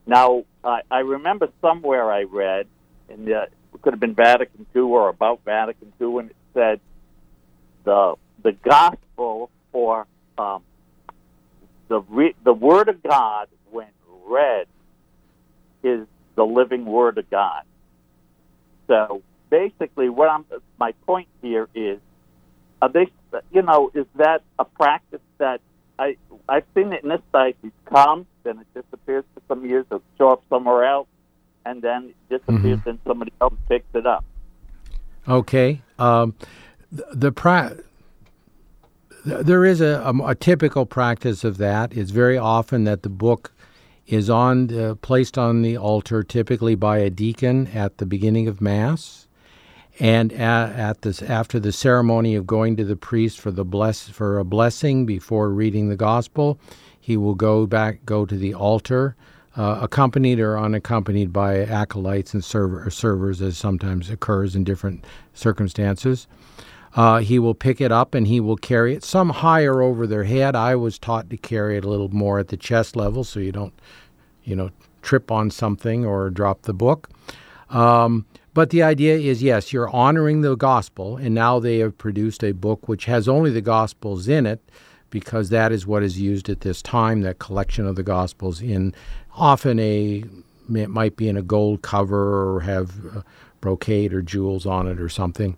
[0.06, 2.68] Now, I, I remember somewhere I read,
[3.10, 6.80] and uh, it could have been Vatican II or about Vatican II, and it said
[7.84, 8.16] the
[8.46, 10.06] the gospel or
[10.38, 10.62] um,
[11.88, 13.88] the re- the word of God when
[14.28, 14.68] read
[15.84, 17.64] is the living word of God.
[18.88, 20.46] So basically, what I'm
[20.80, 22.00] my point here is,
[22.84, 23.08] are they
[23.52, 25.60] you know is that a practice that
[25.98, 26.16] I
[26.48, 30.30] I've seen it in this diocese come, then it disappears for some years, it'll show
[30.30, 31.08] up somewhere else,
[31.66, 34.24] and then it disappears, and somebody else picks it up.
[35.28, 35.82] Okay.
[35.98, 36.36] Um,
[36.92, 37.32] the, the
[39.26, 41.96] there is a, a, a typical practice of that.
[41.98, 43.52] It's very often that the book
[44.08, 48.62] is on uh, placed on the altar, typically by a deacon at the beginning of
[48.62, 49.28] Mass,
[50.00, 54.08] and at, at this after the ceremony of going to the priest for the bless
[54.10, 56.60] for a blessing before reading the gospel,
[57.00, 59.16] he will go back go to the altar.
[59.58, 66.28] Uh, accompanied or unaccompanied by acolytes and server, servers, as sometimes occurs in different circumstances.
[66.96, 70.24] Uh, he will pick it up and he will carry it some higher over their
[70.24, 70.56] head.
[70.56, 73.52] I was taught to carry it a little more at the chest level so you
[73.52, 73.74] don't,
[74.46, 74.72] you know,
[75.02, 77.10] trip on something or drop the book.
[77.70, 82.42] Um, but the idea is yes, you're honoring the gospel, and now they have produced
[82.44, 84.62] a book which has only the gospels in it
[85.10, 88.94] because that is what is used at this time that collection of the gospels in
[89.36, 90.24] often a
[90.74, 93.22] it might be in a gold cover or have uh,
[93.62, 95.56] brocade or jewels on it or something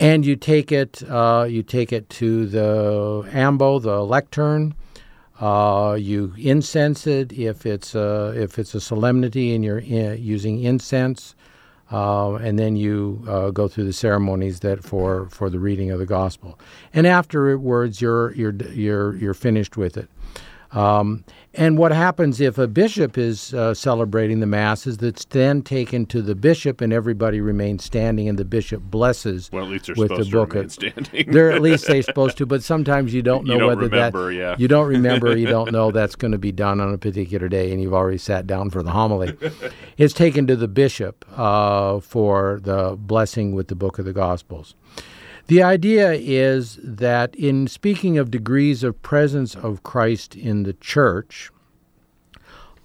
[0.00, 4.74] and you take it uh, you take it to the ambo the lectern.
[5.38, 10.60] Uh, you incense it if it's a, if it's a solemnity and you're in, using
[10.60, 11.34] incense.
[11.90, 15.98] Uh, and then you uh, go through the ceremonies that for, for the reading of
[15.98, 16.58] the gospel.
[16.92, 20.08] And afterwards you're you're you're you're finished with it
[20.72, 25.62] um, and what happens if a bishop is uh, celebrating the mass is that's then
[25.62, 29.86] taken to the bishop and everybody remains standing and the bishop blesses Well, at least
[29.86, 30.54] they're with the book.
[30.54, 31.30] of- standing.
[31.32, 34.28] they're at least they're supposed to, but sometimes you don't know You don't whether remember,
[34.32, 34.54] that yeah.
[34.58, 37.72] you don't remember, you don't know that's going to be done on a particular day,
[37.72, 39.36] and you've already sat down for the homily.
[39.98, 44.76] it's taken to the bishop uh, for the blessing with the book of the Gospels.
[45.50, 51.50] The idea is that in speaking of degrees of presence of Christ in the church,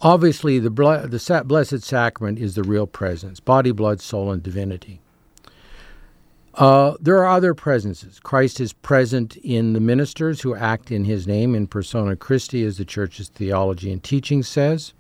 [0.02, 5.00] obviously the, ble- the Blessed Sacrament is the real presence body, blood, soul, and divinity.
[6.56, 8.20] Uh, there are other presences.
[8.20, 12.80] Christ is present in the ministers who act in his name in persona Christi, as
[12.80, 14.92] the church's theology and teaching says.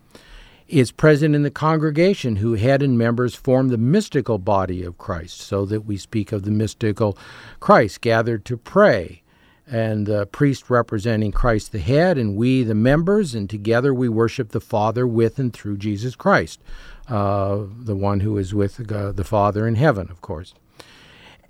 [0.68, 5.40] Is present in the congregation, who head and members form the mystical body of Christ,
[5.40, 7.16] so that we speak of the mystical
[7.60, 9.22] Christ gathered to pray,
[9.68, 14.50] and the priest representing Christ the head, and we the members, and together we worship
[14.50, 16.60] the Father with and through Jesus Christ,
[17.08, 20.56] uh, the one who is with uh, the Father in heaven, of course.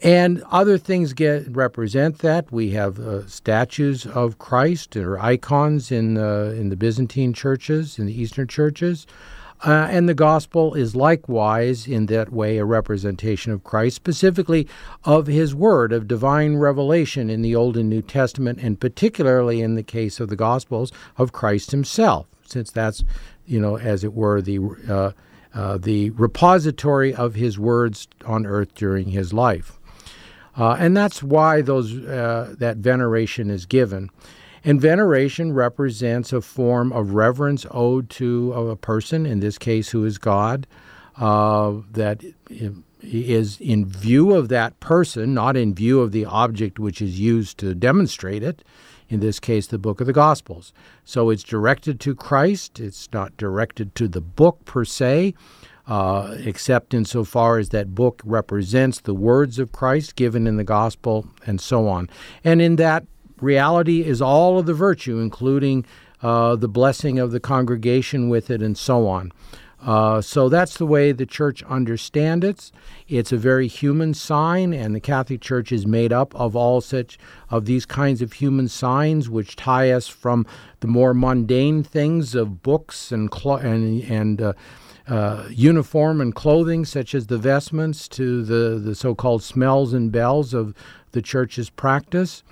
[0.06, 2.52] And other things get represent that.
[2.52, 8.22] We have uh, statues of Christ or icons in in the Byzantine churches, in the
[8.22, 9.08] Eastern churches.
[9.66, 14.68] Uh, and the gospel is likewise, in that way, a representation of Christ, specifically
[15.06, 19.74] of his word of divine revelation in the Old and New Testament, and particularly in
[19.74, 23.04] the case of the gospels of Christ himself, since that's,
[23.48, 25.12] you know, as it were, the uh,
[25.56, 29.80] uh, the repository of his words on earth during his life.
[30.58, 34.10] Uh, and that's why those uh, that veneration is given.
[34.64, 40.04] And veneration represents a form of reverence owed to a person, in this case, who
[40.06, 40.66] is God,
[41.18, 42.24] uh, that
[43.02, 47.60] is in view of that person, not in view of the object which is used
[47.60, 48.64] to demonstrate it,
[49.08, 50.74] in this case, the book of the Gospels.
[51.04, 55.36] So it's directed to Christ, it's not directed to the book per se.
[55.88, 61.28] Uh, except insofar as that book represents the words of Christ given in the gospel
[61.46, 62.10] and so on.
[62.44, 63.06] And in that
[63.40, 65.86] reality is all of the virtue, including
[66.24, 69.32] uh, the blessing of the congregation with it and so on.
[69.86, 72.72] Uh, so that's the way the church understands it.
[73.08, 77.20] It's a very human sign, and the Catholic Church is made up of all such
[77.52, 80.48] of these kinds of human signs, which tie us from
[80.80, 84.54] the more mundane things of books and and and uh,
[85.08, 90.54] uh, uniform and clothing, such as the vestments, to the the so-called smells and bells
[90.54, 90.74] of
[91.12, 92.44] the church's practice.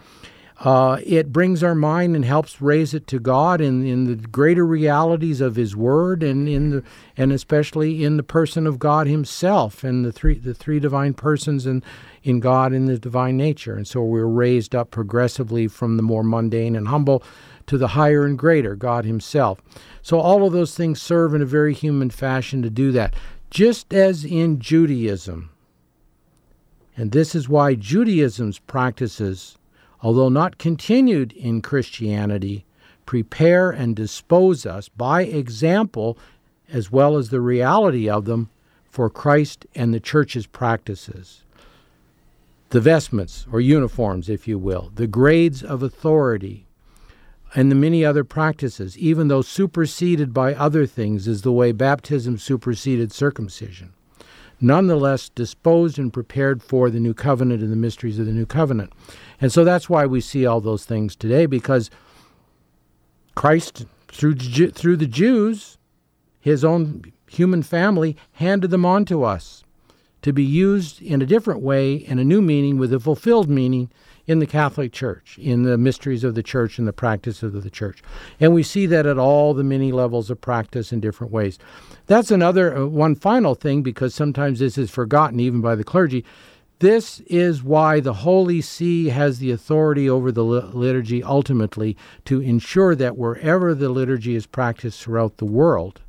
[0.60, 4.66] Uh, it brings our mind and helps raise it to God in, in the greater
[4.66, 6.84] realities of His Word and in the
[7.18, 11.66] and especially in the person of God Himself and the three the three divine persons
[11.66, 11.84] in
[12.22, 13.76] in God in the divine nature.
[13.76, 17.24] And so we're raised up progressively from the more mundane and humble
[17.66, 19.60] to the higher and greater God Himself.
[20.02, 23.16] So all of those things serve in a very human fashion to do that.
[23.50, 25.50] Just as in Judaism,
[26.96, 29.58] and this is why Judaism's practices
[30.04, 32.66] although not continued in Christianity,
[33.06, 36.18] prepare and dispose us by example
[36.70, 38.50] as well as the reality of them
[38.90, 41.44] for Christ and the church's practices.
[42.70, 46.66] The vestments, or uniforms, if you will, the grades of authority,
[47.56, 52.38] and the many other practices, even though superseded by other things, is the way baptism
[52.38, 53.94] superseded circumcision
[54.64, 58.94] nonetheless disposed and prepared for the new covenant and the mysteries of the new covenant.
[59.42, 61.92] And so that's why we see all those things today because
[63.36, 65.78] Christ through through the Jews
[66.40, 69.64] his own human family handed them on to us
[70.22, 73.90] to be used in a different way in a new meaning with a fulfilled meaning
[74.26, 77.70] in the Catholic Church, in the mysteries of the church and the practices of the
[77.70, 78.02] church.
[78.40, 81.60] And we see that at all the many levels of practice in different ways.
[82.14, 86.24] That's another uh, one final thing because sometimes this is forgotten even by the clergy.
[86.78, 92.94] This is why the Holy See has the authority over the liturgy ultimately to ensure
[92.94, 96.02] that wherever the liturgy is practiced throughout the world,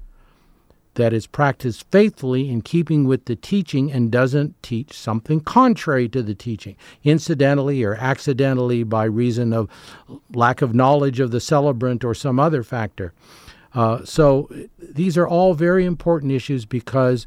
[0.92, 6.22] that is practiced faithfully in keeping with the teaching and doesn't teach something contrary to
[6.22, 9.70] the teaching, incidentally or accidentally by reason of
[10.34, 13.14] lack of knowledge of the celebrant or some other factor.
[13.74, 14.48] Uh, so
[14.78, 17.26] these are all very important issues because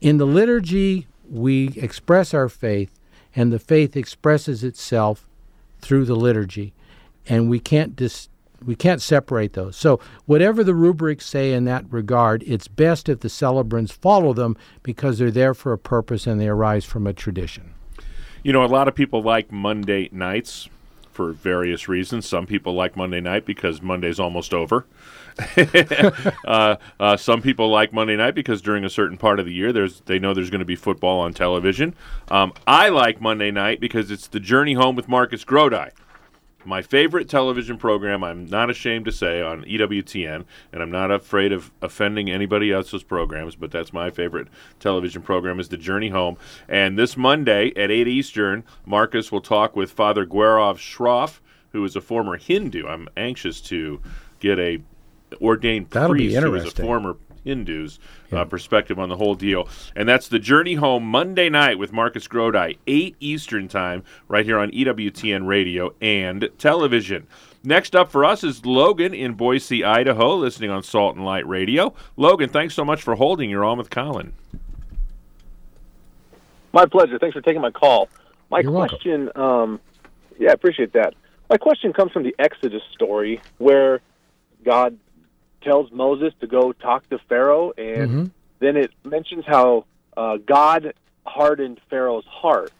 [0.00, 2.90] in the liturgy we express our faith,
[3.36, 5.28] and the faith expresses itself
[5.80, 6.72] through the liturgy,
[7.28, 8.28] and we can't dis-
[8.64, 9.76] we can't separate those.
[9.76, 14.56] So whatever the rubrics say in that regard, it's best if the celebrants follow them
[14.82, 17.74] because they're there for a purpose and they arise from a tradition.
[18.42, 20.68] You know, a lot of people like Monday nights
[21.18, 22.28] for various reasons.
[22.28, 24.86] Some people like Monday night because Monday's almost over.
[26.46, 29.72] uh, uh, some people like Monday night because during a certain part of the year,
[29.72, 31.92] there's they know there's going to be football on television.
[32.28, 35.90] Um, I like Monday night because it's the journey home with Marcus Grodi
[36.68, 41.50] my favorite television program, I'm not ashamed to say, on EWTN, and I'm not afraid
[41.50, 44.48] of offending anybody else's programs, but that's my favorite
[44.78, 46.36] television program is The Journey Home.
[46.68, 51.40] And this Monday at 8 Eastern, Marcus will talk with Father Gaurav Shroff,
[51.72, 52.86] who is a former Hindu.
[52.86, 54.02] I'm anxious to
[54.38, 54.82] get a
[55.40, 57.98] ordained That'll priest who is a former Hindus
[58.32, 59.68] uh, perspective on the whole deal.
[59.96, 64.58] And that's the Journey Home Monday night with Marcus Grodi, 8 Eastern Time, right here
[64.58, 67.26] on EWTN Radio and television.
[67.64, 71.92] Next up for us is Logan in Boise, Idaho, listening on Salt and Light Radio.
[72.16, 73.50] Logan, thanks so much for holding.
[73.50, 74.32] You're on with Colin.
[76.72, 77.18] My pleasure.
[77.18, 78.08] Thanks for taking my call.
[78.50, 79.80] My You're question, um,
[80.38, 81.14] yeah, I appreciate that.
[81.50, 84.00] My question comes from the Exodus story where
[84.64, 84.98] God
[85.62, 88.24] tells Moses to go talk to Pharaoh, and Mm-hmm.
[88.60, 89.84] then it mentions how
[90.16, 90.94] uh, God
[91.26, 92.72] hardened Pharaoh's heart.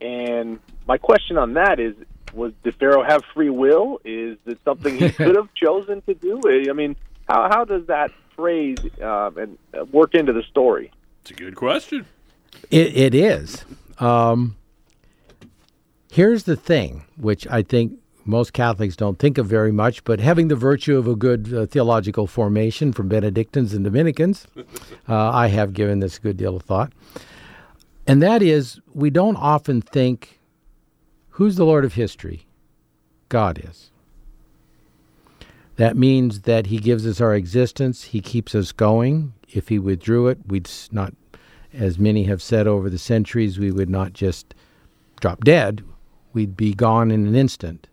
[0.00, 1.94] And my question on that is:
[2.32, 4.00] Was did Pharaoh have free will?
[4.04, 6.40] Is it something he could have chosen to do?
[6.70, 6.96] I mean,
[7.28, 10.92] how how does that phrase uh, and uh, work into the story?
[11.22, 12.06] It's a good question.
[12.70, 13.64] It, it is.
[13.98, 14.56] Um,
[16.12, 17.98] here's the thing, which I think
[18.28, 21.66] most Catholics don't think of very much, but having the virtue of a good uh,
[21.66, 24.46] theological formation from Benedictines and Dominicans,
[25.08, 26.92] uh, I have given this a good deal of thought.
[28.06, 30.40] And that is, we don't often think,
[31.30, 32.46] who's the Lord of history?
[33.28, 33.90] God is.
[35.76, 39.32] That means that He gives us our existence, He keeps us going.
[39.48, 41.14] If He withdrew it, we'd not,
[41.72, 44.54] as many have said over the centuries, we would not just
[45.20, 45.82] drop dead,
[46.32, 47.88] we'd be gone in an instant.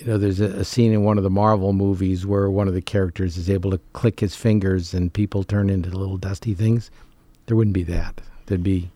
[0.00, 2.72] You know, there's a, a, scene in one of the Marvel movies where one of
[2.72, 6.90] the characters is able to click his fingers and people turn into little dusty things.
[7.44, 8.22] There wouldn't be that.
[8.46, 8.90] There'd be,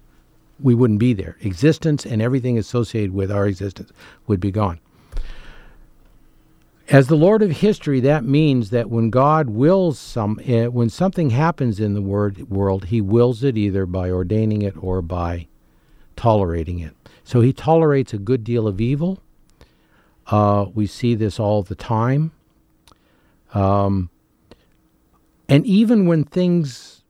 [0.59, 1.37] we wouldn't be there.
[1.43, 3.93] Existence and everything associated with our existence
[4.27, 4.81] would be gone.
[6.89, 11.31] As the Lord of history, that means that when God wills some, uh, when something
[11.31, 15.49] happens in the word, world, He wills it either by ordaining it or by
[16.17, 16.95] tolerating it.
[17.25, 19.21] So He tolerates a good deal of evil.
[20.27, 22.33] Uh, we see this all the time.
[23.53, 24.11] Um,
[25.49, 27.03] and even when things,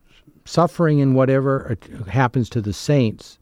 [0.45, 3.39] suffering and whatever uh, happens to the saints,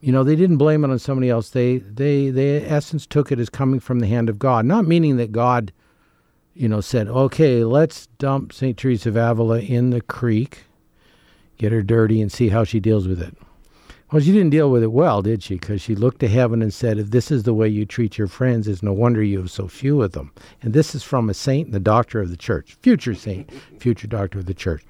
[0.00, 1.50] you know, they didn't blame it on somebody else.
[1.50, 4.64] They, they, they, in essence, took it as coming from the hand of God.
[4.64, 5.72] Not meaning that God,
[6.54, 8.76] you know, said, okay, let's dump St.
[8.76, 10.64] Teresa of Avila in the creek,
[11.58, 13.36] get her dirty, and see how she deals with it.
[14.12, 15.54] Well, she didn't deal with it well, did she?
[15.54, 18.26] Because she looked to heaven and said, If this is the way you treat your
[18.26, 20.32] friends, it's no wonder you have so few of them.
[20.62, 24.08] And this is from a saint, and the doctor of the church, future saint, future
[24.08, 24.84] doctor of the church.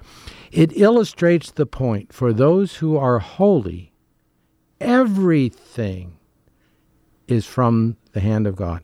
[0.51, 3.91] It illustrates the point for those who are holy
[4.81, 6.17] Everything
[7.29, 8.83] is from the hand of God.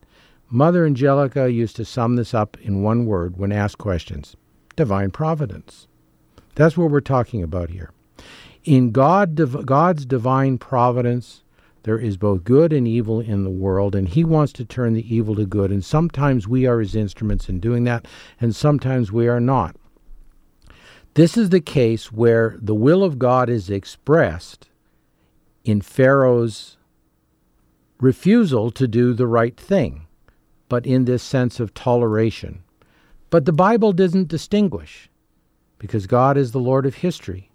[0.50, 4.36] Mother Angelica used to sum this up in one word when asked questions
[4.76, 5.88] divine providence.
[6.54, 7.90] That's what we're talking about here.
[8.66, 11.44] In God, God's divine providence,
[11.84, 15.14] there is both good and evil in the world, and He wants to turn the
[15.14, 15.70] evil to good.
[15.70, 18.08] And sometimes we are His instruments in doing that,
[18.40, 19.76] and sometimes we are not.
[21.14, 24.68] This is the case where the will of God is expressed
[25.64, 26.76] in Pharaoh's
[28.00, 30.08] refusal to do the right thing,
[30.68, 32.64] but in this sense of toleration.
[33.30, 35.08] But the Bible doesn't distinguish
[35.78, 37.52] because God is the Lord of history.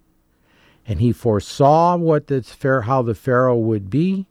[0.92, 2.44] And he foresaw what the,
[2.86, 4.28] how the Pharaoh would be.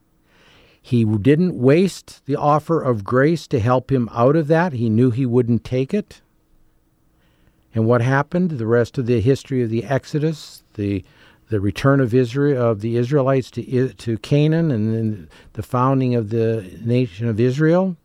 [0.83, 4.75] He didn't waste the offer of grace to help him out of that.
[4.75, 6.21] He knew he wouldn't take it.
[7.75, 8.51] And what happened?
[8.51, 11.03] The rest of the history of the Exodus, the
[11.49, 16.29] the return of Israel of the Israelites to to Canaan, and then the founding of
[16.29, 17.97] the nation of Israel,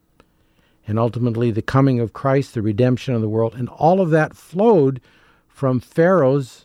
[0.87, 4.33] and ultimately the coming of Christ, the redemption of the world, and all of that
[4.33, 5.01] flowed
[5.49, 6.64] from Pharaoh's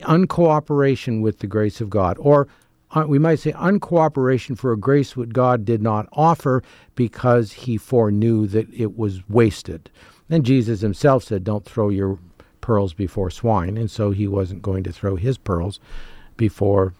[0.00, 2.48] uncooperation with the grace of God, or
[2.92, 6.62] uh, we might say uncooperation for a grace which God did not offer
[6.94, 9.90] because he foreknew that it was wasted.
[10.30, 12.18] And Jesus himself said, Don't throw your
[12.60, 15.78] pearls before swine, and so he wasn't going to throw his pearls
[16.36, 16.94] before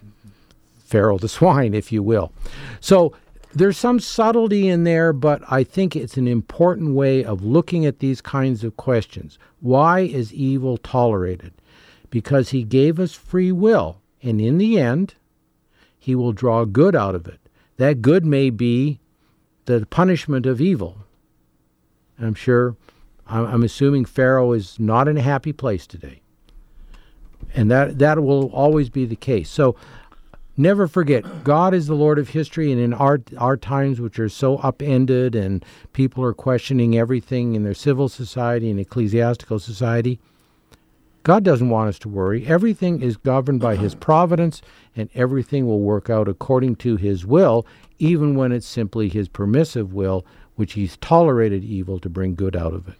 [0.79, 2.31] Pharaoh the swine, if you will.
[2.79, 3.13] So
[3.53, 7.99] there's some subtlety in there, but I think it's an important way of looking at
[7.99, 9.39] these kinds of questions.
[9.61, 11.53] Why is evil tolerated?
[12.09, 15.15] Because he gave us free will, and in the end,
[15.97, 17.39] he will draw good out of it.
[17.77, 18.99] That good may be
[19.65, 20.99] the punishment of evil.
[22.19, 22.75] I'm sure
[23.27, 26.21] I'm assuming Pharaoh is not in a happy place today.
[27.53, 29.49] And that, that will always be the case.
[29.49, 29.75] So
[30.55, 34.29] never forget, God is the Lord of history, and in our, our times, which are
[34.29, 40.19] so upended and people are questioning everything in their civil society and ecclesiastical society,
[41.27, 42.47] God doesn't want us to worry.
[42.47, 43.99] Everything is governed by His mm-hmm.
[43.99, 44.61] providence,
[44.95, 47.67] and everything will work out according to His will,
[47.99, 50.25] even when it's simply His permissive will,
[50.55, 52.93] which He's tolerated evil to bring good out of it.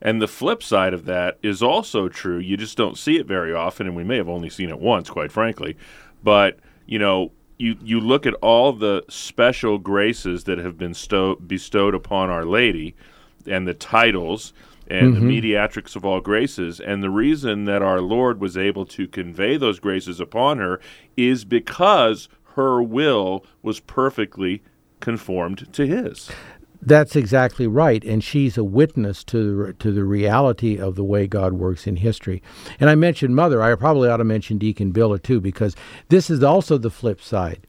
[0.00, 2.38] And the flip side of that is also true.
[2.38, 5.10] You just don't see it very often, and we may have only seen it once,
[5.10, 5.76] quite frankly.
[6.22, 11.34] But, you know, you, you look at all the special graces that have been sto-
[11.44, 12.94] bestowed upon Our Lady
[13.48, 14.52] and the titles
[14.88, 15.20] and mm-hmm.
[15.20, 16.80] the mediatrix of all graces.
[16.80, 20.80] And the reason that our Lord was able to convey those graces upon her
[21.16, 24.62] is because her will was perfectly
[25.00, 26.30] conformed to his.
[26.86, 31.26] That's exactly right, and she's a witness to the, to the reality of the way
[31.26, 32.42] God works in history.
[32.78, 33.62] And I mentioned Mother.
[33.62, 35.74] I probably ought to mention Deacon Biller too, because
[36.10, 37.66] this is also the flip side.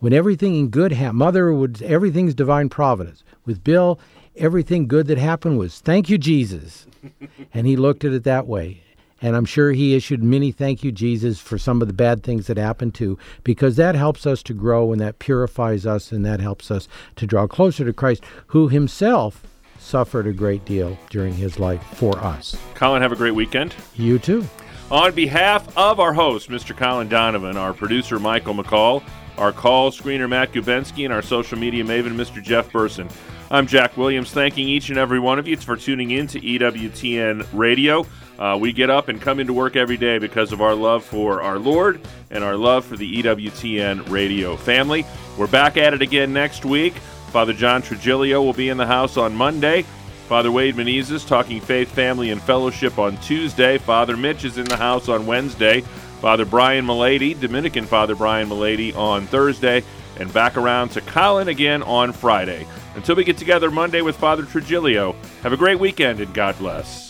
[0.00, 3.22] When everything in good happened, Mother would, everything's divine providence.
[3.44, 4.00] With Bill,
[4.36, 6.86] everything good that happened was thank you, Jesus.
[7.54, 8.80] and he looked at it that way.
[9.22, 12.46] And I'm sure he issued many thank you, Jesus, for some of the bad things
[12.46, 16.40] that happened too, because that helps us to grow and that purifies us and that
[16.40, 19.42] helps us to draw closer to Christ, who himself
[19.78, 22.56] suffered a great deal during his life for us.
[22.74, 23.74] Colin, have a great weekend.
[23.94, 24.46] You too.
[24.90, 26.76] On behalf of our host, Mr.
[26.76, 29.02] Colin Donovan, our producer, Michael McCall,
[29.38, 32.42] our call screener, Matt Gubensky, and our social media maven, Mr.
[32.42, 33.08] Jeff Burson.
[33.50, 37.46] I'm Jack Williams, thanking each and every one of you for tuning in to EWTN
[37.52, 38.06] Radio.
[38.38, 41.42] Uh, we get up and come into work every day because of our love for
[41.42, 45.04] our Lord and our love for the EWTN radio family.
[45.38, 46.94] We're back at it again next week.
[47.28, 49.82] Father John Trigilio will be in the house on Monday.
[50.26, 53.76] Father Wade Menezes talking faith, family, and fellowship on Tuesday.
[53.76, 55.82] Father Mitch is in the house on Wednesday.
[56.20, 59.84] Father Brian Mullady, Dominican Father Brian Mullady, on Thursday.
[60.18, 62.66] And back around to Colin again on Friday.
[62.94, 67.03] Until we get together Monday with Father Trigilio, have a great weekend and God bless.